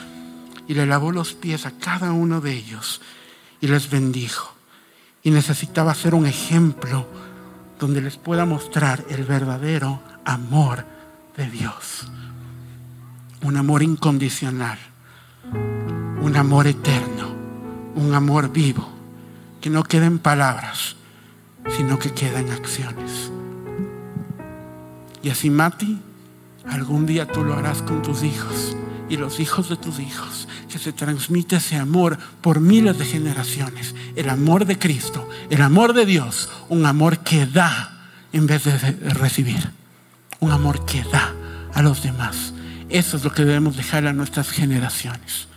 Y 0.70 0.74
le 0.74 0.86
lavó 0.86 1.12
los 1.12 1.34
pies 1.34 1.66
a 1.66 1.72
cada 1.72 2.14
uno 2.14 2.40
de 2.40 2.54
ellos 2.54 3.02
y 3.60 3.68
les 3.68 3.90
bendijo. 3.90 4.56
Y 5.22 5.32
necesitaba 5.32 5.94
ser 5.94 6.16
un 6.16 6.28
ejemplo 6.28 7.06
donde 7.78 8.02
les 8.02 8.16
pueda 8.16 8.46
mostrar 8.46 9.04
el 9.10 9.26
verdadero 9.26 10.02
amor 10.24 10.93
de 11.38 11.50
Dios. 11.50 12.08
Un 13.42 13.58
amor 13.58 13.84
incondicional, 13.84 14.78
un 16.22 16.36
amor 16.36 16.68
eterno, 16.68 17.34
un 17.96 18.14
amor 18.14 18.52
vivo, 18.52 18.88
que 19.60 19.70
no 19.70 19.84
queda 19.84 20.06
en 20.06 20.20
palabras, 20.20 20.96
sino 21.76 22.00
que 22.00 22.12
queda 22.12 22.40
en 22.40 22.52
acciones. 22.52 23.32
Y 25.22 25.30
así, 25.30 25.50
Mati, 25.50 26.00
algún 26.70 27.06
día 27.06 27.28
tú 27.28 27.44
lo 27.44 27.54
harás 27.56 27.82
con 27.82 28.02
tus 28.02 28.24
hijos 28.24 28.78
y 29.10 29.18
los 29.18 29.40
hijos 29.40 29.70
de 29.70 29.76
tus 29.76 30.00
hijos, 30.00 30.48
que 30.70 30.80
se 30.80 30.94
transmite 30.94 31.58
ese 31.58 31.76
amor 31.76 32.18
por 32.42 32.60
miles 32.60 32.98
de 32.98 33.06
generaciones, 33.06 33.96
el 34.16 34.30
amor 34.30 34.66
de 34.66 34.80
Cristo, 34.80 35.28
el 35.50 35.62
amor 35.62 35.94
de 35.94 36.06
Dios, 36.06 36.50
un 36.70 36.86
amor 36.86 37.20
que 37.20 37.46
da 37.46 38.10
en 38.32 38.48
vez 38.48 38.64
de 38.64 38.78
recibir 39.14 39.83
un 40.44 40.52
amor 40.52 40.84
que 40.86 41.02
da 41.04 41.34
a 41.74 41.82
los 41.82 42.04
demás. 42.04 42.54
Eso 42.90 43.16
es 43.16 43.24
lo 43.24 43.32
que 43.32 43.46
debemos 43.46 43.78
dejar 43.78 44.06
a 44.06 44.12
nuestras 44.12 44.50
generaciones. 44.50 45.48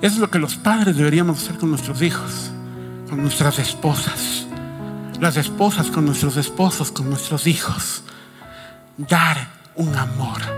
Eso 0.00 0.14
es 0.14 0.18
lo 0.18 0.30
que 0.30 0.38
los 0.38 0.54
padres 0.54 0.96
deberíamos 0.96 1.42
hacer 1.42 1.58
con 1.58 1.70
nuestros 1.70 2.00
hijos, 2.00 2.52
con 3.10 3.20
nuestras 3.20 3.58
esposas, 3.58 4.46
las 5.20 5.36
esposas 5.36 5.90
con 5.90 6.06
nuestros 6.06 6.36
esposos, 6.36 6.92
con 6.92 7.10
nuestros 7.10 7.48
hijos. 7.48 8.04
Dar 8.96 9.48
un 9.74 9.96
amor 9.96 10.57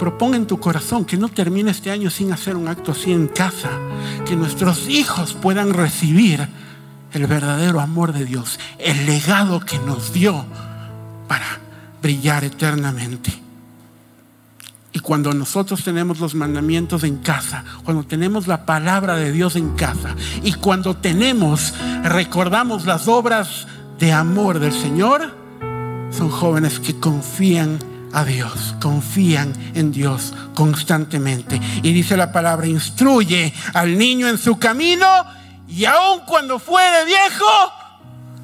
proponga 0.00 0.38
en 0.38 0.46
tu 0.46 0.58
corazón 0.58 1.04
que 1.04 1.18
no 1.18 1.28
termine 1.28 1.70
este 1.70 1.90
año 1.90 2.08
sin 2.08 2.32
hacer 2.32 2.56
un 2.56 2.68
acto 2.68 2.92
así 2.92 3.12
en 3.12 3.28
casa, 3.28 3.68
que 4.26 4.34
nuestros 4.34 4.88
hijos 4.88 5.34
puedan 5.34 5.74
recibir 5.74 6.48
el 7.12 7.26
verdadero 7.26 7.80
amor 7.80 8.14
de 8.14 8.24
Dios, 8.24 8.58
el 8.78 9.04
legado 9.04 9.60
que 9.60 9.78
nos 9.80 10.14
dio 10.14 10.46
para 11.28 11.44
brillar 12.00 12.44
eternamente. 12.44 13.30
Y 14.94 15.00
cuando 15.00 15.34
nosotros 15.34 15.84
tenemos 15.84 16.18
los 16.18 16.34
mandamientos 16.34 17.04
en 17.04 17.18
casa, 17.18 17.62
cuando 17.84 18.02
tenemos 18.02 18.46
la 18.46 18.64
palabra 18.64 19.16
de 19.16 19.32
Dios 19.32 19.54
en 19.54 19.74
casa 19.74 20.16
y 20.42 20.54
cuando 20.54 20.96
tenemos, 20.96 21.74
recordamos 22.04 22.86
las 22.86 23.06
obras 23.06 23.66
de 23.98 24.14
amor 24.14 24.60
del 24.60 24.72
Señor, 24.72 25.36
son 26.10 26.30
jóvenes 26.30 26.80
que 26.80 26.98
confían 26.98 27.89
a 28.12 28.24
Dios, 28.24 28.74
confían 28.80 29.52
en 29.74 29.92
Dios 29.92 30.34
constantemente. 30.54 31.60
Y 31.82 31.92
dice 31.92 32.16
la 32.16 32.32
palabra, 32.32 32.66
instruye 32.66 33.52
al 33.74 33.96
niño 33.96 34.28
en 34.28 34.38
su 34.38 34.58
camino 34.58 35.06
y 35.68 35.84
aun 35.84 36.20
cuando 36.26 36.58
fuere 36.58 37.04
viejo, 37.04 37.46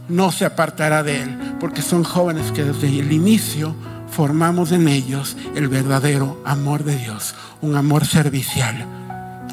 no 0.09 0.31
se 0.31 0.45
apartará 0.45 1.03
de 1.03 1.23
él, 1.23 1.57
porque 1.59 1.83
son 1.83 2.05
jóvenes 2.05 2.53
que 2.53 2.65
desde 2.65 2.87
el 3.01 3.13
inicio 3.13 3.75
formamos 4.11 4.73
en 4.73 4.89
ellos 4.89 5.37
el 5.55 5.69
verdadero 5.69 6.41
amor 6.45 6.85
de 6.85 6.97
Dios, 6.97 7.35
un 7.61 7.77
amor 7.77 8.07
servicial, 8.07 8.87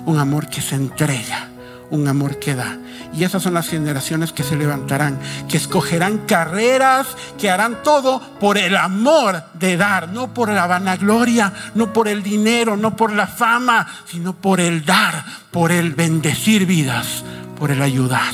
un 0.05 0.19
amor 0.19 0.47
que 0.47 0.61
se 0.61 0.75
entrega, 0.75 1.49
un 1.93 2.07
amor 2.07 2.39
que 2.39 2.55
da. 2.55 2.79
Y 3.13 3.23
esas 3.23 3.43
son 3.43 3.53
las 3.53 3.69
generaciones 3.69 4.33
que 4.33 4.41
se 4.41 4.55
levantarán, 4.55 5.19
que 5.47 5.57
escogerán 5.57 6.25
carreras, 6.25 7.05
que 7.37 7.51
harán 7.51 7.83
todo 7.83 8.19
por 8.39 8.57
el 8.57 8.75
amor 8.75 9.43
de 9.53 9.77
dar, 9.77 10.09
no 10.09 10.33
por 10.33 10.49
la 10.49 10.65
vanagloria, 10.65 11.53
no 11.75 11.93
por 11.93 12.07
el 12.07 12.23
dinero, 12.23 12.75
no 12.75 12.95
por 12.95 13.13
la 13.13 13.27
fama, 13.27 13.87
sino 14.05 14.33
por 14.33 14.59
el 14.59 14.83
dar, 14.83 15.23
por 15.51 15.71
el 15.71 15.93
bendecir 15.93 16.65
vidas, 16.65 17.23
por 17.59 17.69
el 17.69 17.81
ayudar. 17.83 18.33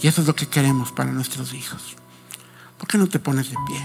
Y 0.00 0.06
eso 0.06 0.20
es 0.20 0.28
lo 0.28 0.36
que 0.36 0.46
queremos 0.46 0.92
para 0.92 1.10
nuestros 1.10 1.54
hijos. 1.54 1.96
¿Por 2.78 2.86
qué 2.86 2.96
no 2.96 3.08
te 3.08 3.18
pones 3.18 3.50
de 3.50 3.56
pie? 3.66 3.80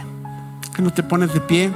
¿Por 0.61 0.75
qué 0.75 0.81
no 0.83 0.93
te 0.93 1.01
pones 1.01 1.33
de 1.33 1.41
pie? 1.41 1.71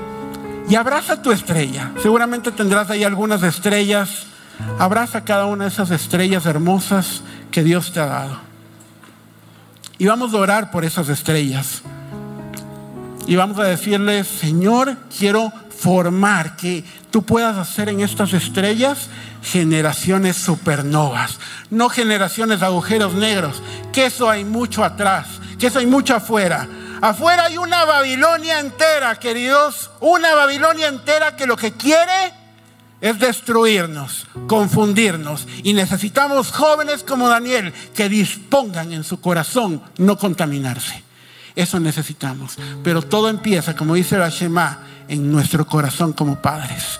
Y 0.69 0.75
abraza 0.75 1.23
tu 1.23 1.31
estrella. 1.31 1.93
Seguramente 1.99 2.51
tendrás 2.51 2.91
ahí 2.91 3.03
algunas 3.03 3.41
estrellas. 3.41 4.27
Abraza 4.79 5.23
cada 5.23 5.45
una 5.45 5.65
de 5.65 5.69
esas 5.69 5.91
estrellas 5.91 6.45
hermosas 6.45 7.23
que 7.51 7.63
Dios 7.63 7.91
te 7.91 7.99
ha 7.99 8.05
dado. 8.05 8.37
Y 9.97 10.07
vamos 10.07 10.33
a 10.33 10.37
orar 10.37 10.71
por 10.71 10.83
esas 10.83 11.09
estrellas. 11.09 11.83
Y 13.27 13.35
vamos 13.35 13.59
a 13.59 13.63
decirle, 13.63 14.23
Señor, 14.23 14.97
quiero 15.15 15.51
formar, 15.81 16.55
que 16.55 16.83
tú 17.09 17.23
puedas 17.23 17.57
hacer 17.57 17.89
en 17.89 18.01
estas 18.01 18.33
estrellas 18.33 19.09
generaciones 19.41 20.37
supernovas, 20.37 21.39
no 21.69 21.89
generaciones 21.89 22.61
agujeros 22.61 23.13
negros, 23.13 23.61
que 23.91 24.05
eso 24.05 24.29
hay 24.29 24.45
mucho 24.45 24.83
atrás, 24.83 25.27
que 25.59 25.67
eso 25.67 25.79
hay 25.79 25.87
mucho 25.87 26.15
afuera. 26.15 26.67
Afuera 27.01 27.45
hay 27.45 27.57
una 27.57 27.85
Babilonia 27.85 28.59
entera, 28.59 29.19
queridos, 29.19 29.89
una 29.99 30.35
Babilonia 30.35 30.87
entera 30.87 31.35
que 31.35 31.47
lo 31.47 31.57
que 31.57 31.71
quiere 31.71 32.40
es 33.01 33.19
destruirnos, 33.19 34.27
confundirnos. 34.47 35.47
Y 35.63 35.73
necesitamos 35.73 36.51
jóvenes 36.51 37.03
como 37.03 37.27
Daniel 37.27 37.73
que 37.95 38.07
dispongan 38.07 38.93
en 38.93 39.03
su 39.03 39.19
corazón 39.19 39.81
no 39.97 40.17
contaminarse. 40.17 41.03
Eso 41.55 41.79
necesitamos. 41.79 42.57
Pero 42.83 43.01
todo 43.01 43.27
empieza, 43.27 43.75
como 43.75 43.95
dice 43.95 44.17
la 44.17 44.29
Shema, 44.29 44.79
en 45.07 45.31
nuestro 45.31 45.65
corazón 45.65 46.13
como 46.13 46.41
padres. 46.41 46.99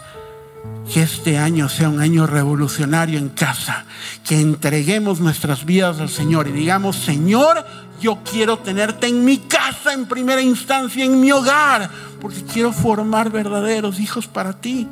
Que 0.92 1.04
este 1.04 1.38
año 1.38 1.70
sea 1.70 1.90
un 1.90 2.02
año 2.02 2.28
revolucionario 2.28 3.20
en 3.20 3.30
casa. 3.30 3.86
Que 4.28 4.42
entreguemos 4.42 5.20
nuestras 5.20 5.66
vidas 5.66 6.00
al 6.00 6.10
Señor 6.10 6.48
y 6.48 6.52
digamos, 6.52 6.98
Señor, 6.98 7.66
yo 8.02 8.20
quiero 8.30 8.58
tenerte 8.58 9.08
en 9.08 9.24
mi 9.24 9.38
casa 9.38 9.94
en 9.94 10.08
primera 10.08 10.42
instancia, 10.42 11.06
en 11.06 11.22
mi 11.22 11.32
hogar, 11.32 11.90
porque 12.20 12.44
quiero 12.44 12.74
formar 12.74 13.30
verdaderos 13.30 14.00
hijos 14.00 14.26
para 14.28 14.54
ti 14.54 14.88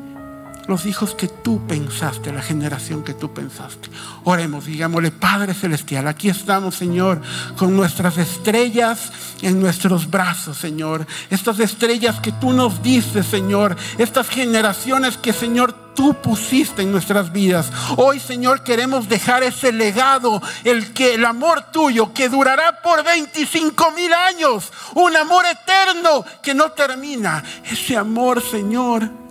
los 0.69 0.85
hijos 0.85 1.15
que 1.15 1.27
tú 1.27 1.65
pensaste, 1.67 2.31
la 2.31 2.43
generación 2.43 3.03
que 3.03 3.15
tú 3.15 3.33
pensaste. 3.33 3.89
Oremos, 4.23 4.65
digámosle, 4.65 5.11
Padre 5.11 5.55
Celestial, 5.55 6.07
aquí 6.07 6.29
estamos, 6.29 6.75
Señor, 6.75 7.21
con 7.57 7.75
nuestras 7.75 8.19
estrellas 8.19 9.11
en 9.41 9.59
nuestros 9.59 10.09
brazos, 10.09 10.57
Señor. 10.57 11.07
Estas 11.31 11.59
estrellas 11.59 12.19
que 12.19 12.31
tú 12.33 12.53
nos 12.53 12.83
dices, 12.83 13.25
Señor. 13.25 13.75
Estas 13.97 14.29
generaciones 14.29 15.17
que, 15.17 15.33
Señor, 15.33 15.73
tú 15.95 16.13
pusiste 16.13 16.83
en 16.83 16.91
nuestras 16.91 17.31
vidas. 17.31 17.71
Hoy, 17.97 18.19
Señor, 18.19 18.63
queremos 18.63 19.09
dejar 19.09 19.41
ese 19.41 19.71
legado, 19.71 20.39
el 20.63 20.93
que 20.93 21.15
el 21.15 21.25
amor 21.25 21.71
tuyo 21.71 22.13
que 22.13 22.29
durará 22.29 22.81
por 22.83 23.03
25 23.03 23.91
mil 23.91 24.13
años, 24.13 24.71
un 24.93 25.15
amor 25.17 25.45
eterno 25.47 26.23
que 26.43 26.53
no 26.53 26.71
termina. 26.73 27.43
Ese 27.65 27.97
amor, 27.97 28.41
Señor, 28.41 29.28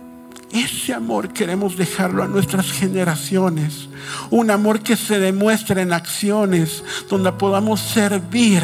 ese 0.51 0.93
amor 0.93 1.31
queremos 1.31 1.77
dejarlo 1.77 2.23
a 2.23 2.27
nuestras 2.27 2.71
generaciones. 2.71 3.87
Un 4.31 4.49
amor 4.49 4.81
que 4.81 4.95
se 4.95 5.19
demuestre 5.19 5.81
en 5.81 5.93
acciones, 5.93 6.83
donde 7.09 7.31
podamos 7.31 7.79
servir 7.79 8.63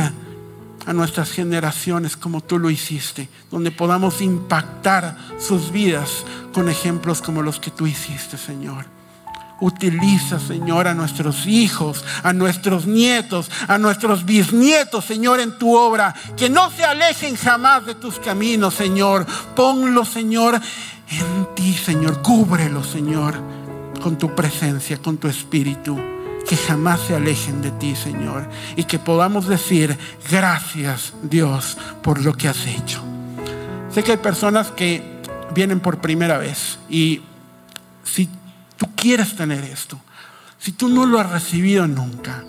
a 0.85 0.93
nuestras 0.93 1.31
generaciones 1.31 2.15
como 2.15 2.41
tú 2.41 2.59
lo 2.59 2.69
hiciste, 2.69 3.29
donde 3.51 3.71
podamos 3.71 4.21
impactar 4.21 5.17
sus 5.39 5.71
vidas 5.71 6.23
con 6.53 6.69
ejemplos 6.69 7.21
como 7.21 7.41
los 7.41 7.59
que 7.59 7.71
tú 7.71 7.87
hiciste, 7.87 8.37
Señor. 8.37 8.85
Utiliza, 9.61 10.37
Señor, 10.37 10.85
a 10.87 10.93
nuestros 10.93 11.47
hijos, 11.47 12.03
a 12.23 12.33
nuestros 12.33 12.87
nietos, 12.87 13.49
a 13.67 13.77
nuestros 13.77 14.25
bisnietos, 14.25 15.05
Señor, 15.05 15.39
en 15.39 15.57
tu 15.57 15.75
obra. 15.75 16.13
Que 16.35 16.49
no 16.49 16.69
se 16.71 16.83
alejen 16.83 17.37
jamás 17.37 17.85
de 17.85 17.95
tus 17.95 18.19
caminos, 18.19 18.73
Señor. 18.73 19.25
Ponlo, 19.55 20.03
Señor, 20.03 20.59
en 21.09 21.55
ti, 21.55 21.73
Señor. 21.73 22.21
Cúbrelo, 22.21 22.83
Señor, 22.83 23.35
con 24.01 24.17
tu 24.17 24.33
presencia, 24.35 24.97
con 24.97 25.17
tu 25.17 25.27
espíritu. 25.27 25.99
Que 26.47 26.55
jamás 26.55 27.01
se 27.01 27.15
alejen 27.15 27.61
de 27.61 27.71
ti, 27.71 27.95
Señor. 27.95 28.47
Y 28.75 28.83
que 28.83 28.99
podamos 28.99 29.47
decir, 29.47 29.97
gracias, 30.29 31.13
Dios, 31.23 31.77
por 32.03 32.21
lo 32.21 32.33
que 32.33 32.47
has 32.47 32.67
hecho. 32.67 33.01
Sé 33.89 34.03
que 34.03 34.11
hay 34.11 34.17
personas 34.17 34.71
que 34.71 35.15
vienen 35.53 35.79
por 35.79 36.01
primera 36.01 36.37
vez 36.37 36.77
y 36.89 37.21
si 38.03 38.29
tú 38.77 38.87
quieres 38.95 39.35
tener 39.35 39.63
esto, 39.63 39.99
si 40.59 40.73
tú 40.73 40.89
no 40.89 41.05
lo 41.05 41.19
has 41.19 41.29
recibido 41.29 41.87
nunca, 41.87 42.43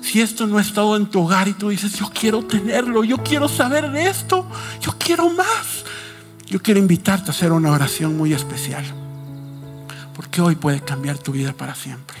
si 0.00 0.20
esto 0.20 0.46
no 0.46 0.58
ha 0.58 0.60
estado 0.60 0.96
en 0.96 1.06
tu 1.06 1.22
hogar 1.22 1.48
y 1.48 1.54
tú 1.54 1.70
dices, 1.70 1.94
yo 1.94 2.10
quiero 2.12 2.44
tenerlo, 2.44 3.04
yo 3.04 3.18
quiero 3.18 3.48
saber 3.48 3.90
de 3.90 4.08
esto, 4.08 4.46
yo 4.80 4.92
quiero 4.98 5.30
más, 5.30 5.84
yo 6.52 6.60
quiero 6.60 6.78
invitarte 6.78 7.30
a 7.30 7.30
hacer 7.30 7.50
una 7.50 7.72
oración 7.72 8.14
muy 8.14 8.34
especial. 8.34 8.84
Porque 10.14 10.42
hoy 10.42 10.54
puede 10.54 10.82
cambiar 10.82 11.16
tu 11.16 11.32
vida 11.32 11.54
para 11.54 11.74
siempre. 11.74 12.18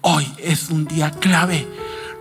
Hoy 0.00 0.26
es 0.38 0.70
un 0.70 0.86
día 0.86 1.12
clave. 1.12 1.68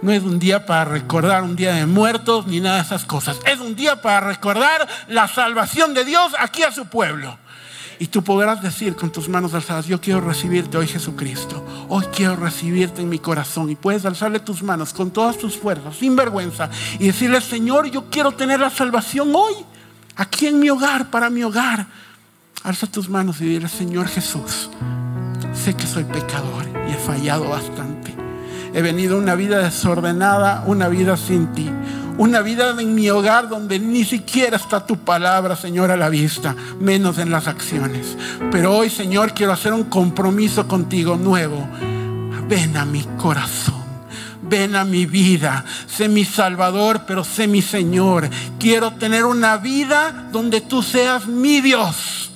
No 0.03 0.12
es 0.12 0.21
un 0.21 0.38
día 0.38 0.67
para 0.67 0.85
recordar 0.85 1.41
un 1.41 1.55
día 1.55 1.73
de 1.73 1.88
muertos 1.88 2.45
ni 2.45 2.59
nada 2.59 2.75
de 2.75 2.83
esas 2.83 3.03
cosas. 3.03 3.39
Es 3.47 3.59
un 3.59 3.75
día 3.75 3.99
para 3.99 4.27
recordar 4.27 4.88
la 5.07 5.27
salvación 5.27 5.95
de 5.95 6.05
Dios 6.05 6.33
aquí 6.38 6.62
a 6.62 6.71
su 6.71 6.85
pueblo. 6.85 7.39
Y 7.97 8.05
tú 8.05 8.23
podrás 8.23 8.62
decir 8.62 8.95
con 8.95 9.12
tus 9.12 9.27
manos 9.27 9.55
alzadas, 9.55 9.88
yo 9.88 9.99
quiero 9.99 10.21
recibirte 10.21 10.77
hoy 10.77 10.88
Jesucristo. 10.88 11.65
Hoy 11.89 12.05
quiero 12.15 12.35
recibirte 12.35 13.01
en 13.01 13.09
mi 13.09 13.17
corazón. 13.17 13.71
Y 13.71 13.75
puedes 13.75 14.05
alzarle 14.05 14.39
tus 14.39 14.62
manos 14.62 14.93
con 14.93 15.09
todas 15.09 15.39
tus 15.39 15.57
fuerzas, 15.57 15.95
sin 15.95 16.15
vergüenza. 16.15 16.69
Y 16.99 17.07
decirle, 17.07 17.41
Señor, 17.41 17.89
yo 17.89 18.07
quiero 18.12 18.33
tener 18.33 18.59
la 18.59 18.69
salvación 18.69 19.31
hoy 19.33 19.55
aquí 20.19 20.47
en 20.47 20.60
mi 20.60 20.69
hogar, 20.69 21.10
para 21.10 21.29
mi 21.29 21.43
hogar. 21.43 21.88
Alza 22.63 22.88
tus 22.88 23.10
manos 23.10 23.39
y 23.41 23.45
dile, 23.45 23.69
Señor 23.69 24.08
Jesús, 24.08 24.69
sé 25.53 25.73
que 25.73 25.88
soy 25.88 26.03
pecador 26.03 26.65
y 26.88 26.91
he 26.91 26.97
fallado 26.97 27.49
bastante. 27.49 28.13
He 28.73 28.82
venido 28.82 29.17
una 29.17 29.34
vida 29.34 29.60
desordenada, 29.60 30.63
una 30.67 30.89
vida 30.89 31.17
sin 31.17 31.47
ti. 31.53 31.71
Una 32.17 32.41
vida 32.41 32.75
en 32.77 32.93
mi 32.93 33.10
hogar 33.10 33.47
donde 33.47 33.79
ni 33.79 34.03
siquiera 34.03 34.58
está 34.58 34.86
tu 34.86 34.97
palabra, 34.97 35.55
Señor, 35.55 35.89
a 35.89 35.95
la 35.95 36.10
vista, 36.10 36.53
menos 36.77 37.17
en 37.17 37.32
las 37.32 37.47
acciones. 37.47 38.17
Pero 38.51 38.75
hoy, 38.75 38.89
Señor, 38.89 39.34
quiero 39.34 39.53
hacer 39.53 39.71
un 39.71 39.86
compromiso 39.86 40.67
contigo 40.67 41.15
nuevo. 41.15 41.65
Ven 42.49 42.75
a 42.75 42.84
mi 42.84 43.03
corazón 43.17 43.88
ven 44.49 44.75
a 44.75 44.83
mi 44.83 45.05
vida, 45.05 45.63
sé 45.88 46.09
mi 46.09 46.25
Salvador, 46.25 47.03
pero 47.07 47.23
sé 47.23 47.47
mi 47.47 47.62
Señor. 47.62 48.29
Quiero 48.59 48.91
tener 48.93 49.25
una 49.25 49.57
vida 49.57 50.29
donde 50.31 50.62
tú 50.62 50.81
seas 50.81 51.27
mi 51.27 51.62
Dios 51.62 52.31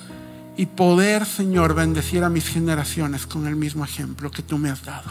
y 0.56 0.66
poder, 0.66 1.26
Señor, 1.26 1.74
bendecir 1.74 2.22
a 2.22 2.30
mis 2.30 2.48
generaciones 2.48 3.26
con 3.26 3.46
el 3.46 3.56
mismo 3.56 3.84
ejemplo 3.84 4.30
que 4.30 4.42
tú 4.42 4.56
me 4.58 4.70
has 4.70 4.84
dado. 4.84 5.10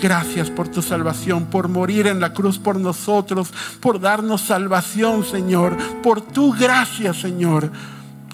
Gracias 0.00 0.50
por 0.50 0.68
tu 0.68 0.82
salvación, 0.82 1.46
por 1.46 1.68
morir 1.68 2.06
en 2.06 2.20
la 2.20 2.32
cruz 2.32 2.58
por 2.58 2.80
nosotros, 2.80 3.52
por 3.80 4.00
darnos 4.00 4.40
salvación, 4.40 5.24
Señor, 5.24 5.76
por 6.02 6.22
tu 6.22 6.52
gracia, 6.52 7.12
Señor. 7.12 7.70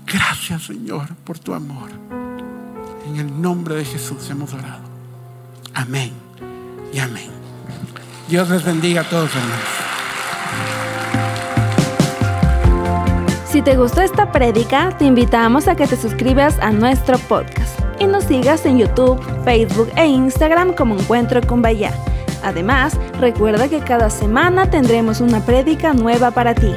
Gracias, 0.07 0.63
Señor, 0.63 1.09
por 1.25 1.39
tu 1.39 1.53
amor. 1.53 1.91
En 3.07 3.17
el 3.17 3.43
nombre 3.43 3.75
de 3.75 3.85
Jesús 3.85 4.31
hemos 4.31 4.53
orado. 4.55 4.89
Amén 5.75 6.13
y 6.93 6.99
amén. 6.99 7.38
Dios 8.29 8.51
les 8.51 8.63
bendiga 8.63 9.01
a 9.01 9.09
todos, 9.09 9.31
hermanos. 9.35 9.59
Si 13.47 13.63
te 13.63 13.75
gustó 13.75 14.03
esta 14.03 14.31
prédica, 14.31 14.91
te 14.99 15.07
invitamos 15.07 15.67
a 15.67 15.75
que 15.75 15.87
te 15.87 15.97
suscribas 15.97 16.59
a 16.59 16.71
nuestro 16.71 17.19
podcast 17.19 17.81
y 17.99 18.07
nos 18.07 18.25
sigas 18.25 18.67
en 18.67 18.79
YouTube, 18.79 19.19
Facebook 19.45 19.91
e 19.97 20.07
Instagram 20.07 20.75
como 20.75 20.95
Encuentro 20.95 21.41
con 21.41 21.63
Bahía. 21.63 21.93
Además, 22.45 22.99
recuerda 23.19 23.69
que 23.69 23.81
cada 23.81 24.11
semana 24.11 24.69
tendremos 24.69 25.23
una 25.23 25.41
prédica 25.41 25.95
nueva 25.95 26.31
para 26.31 26.55
ti. 26.55 26.75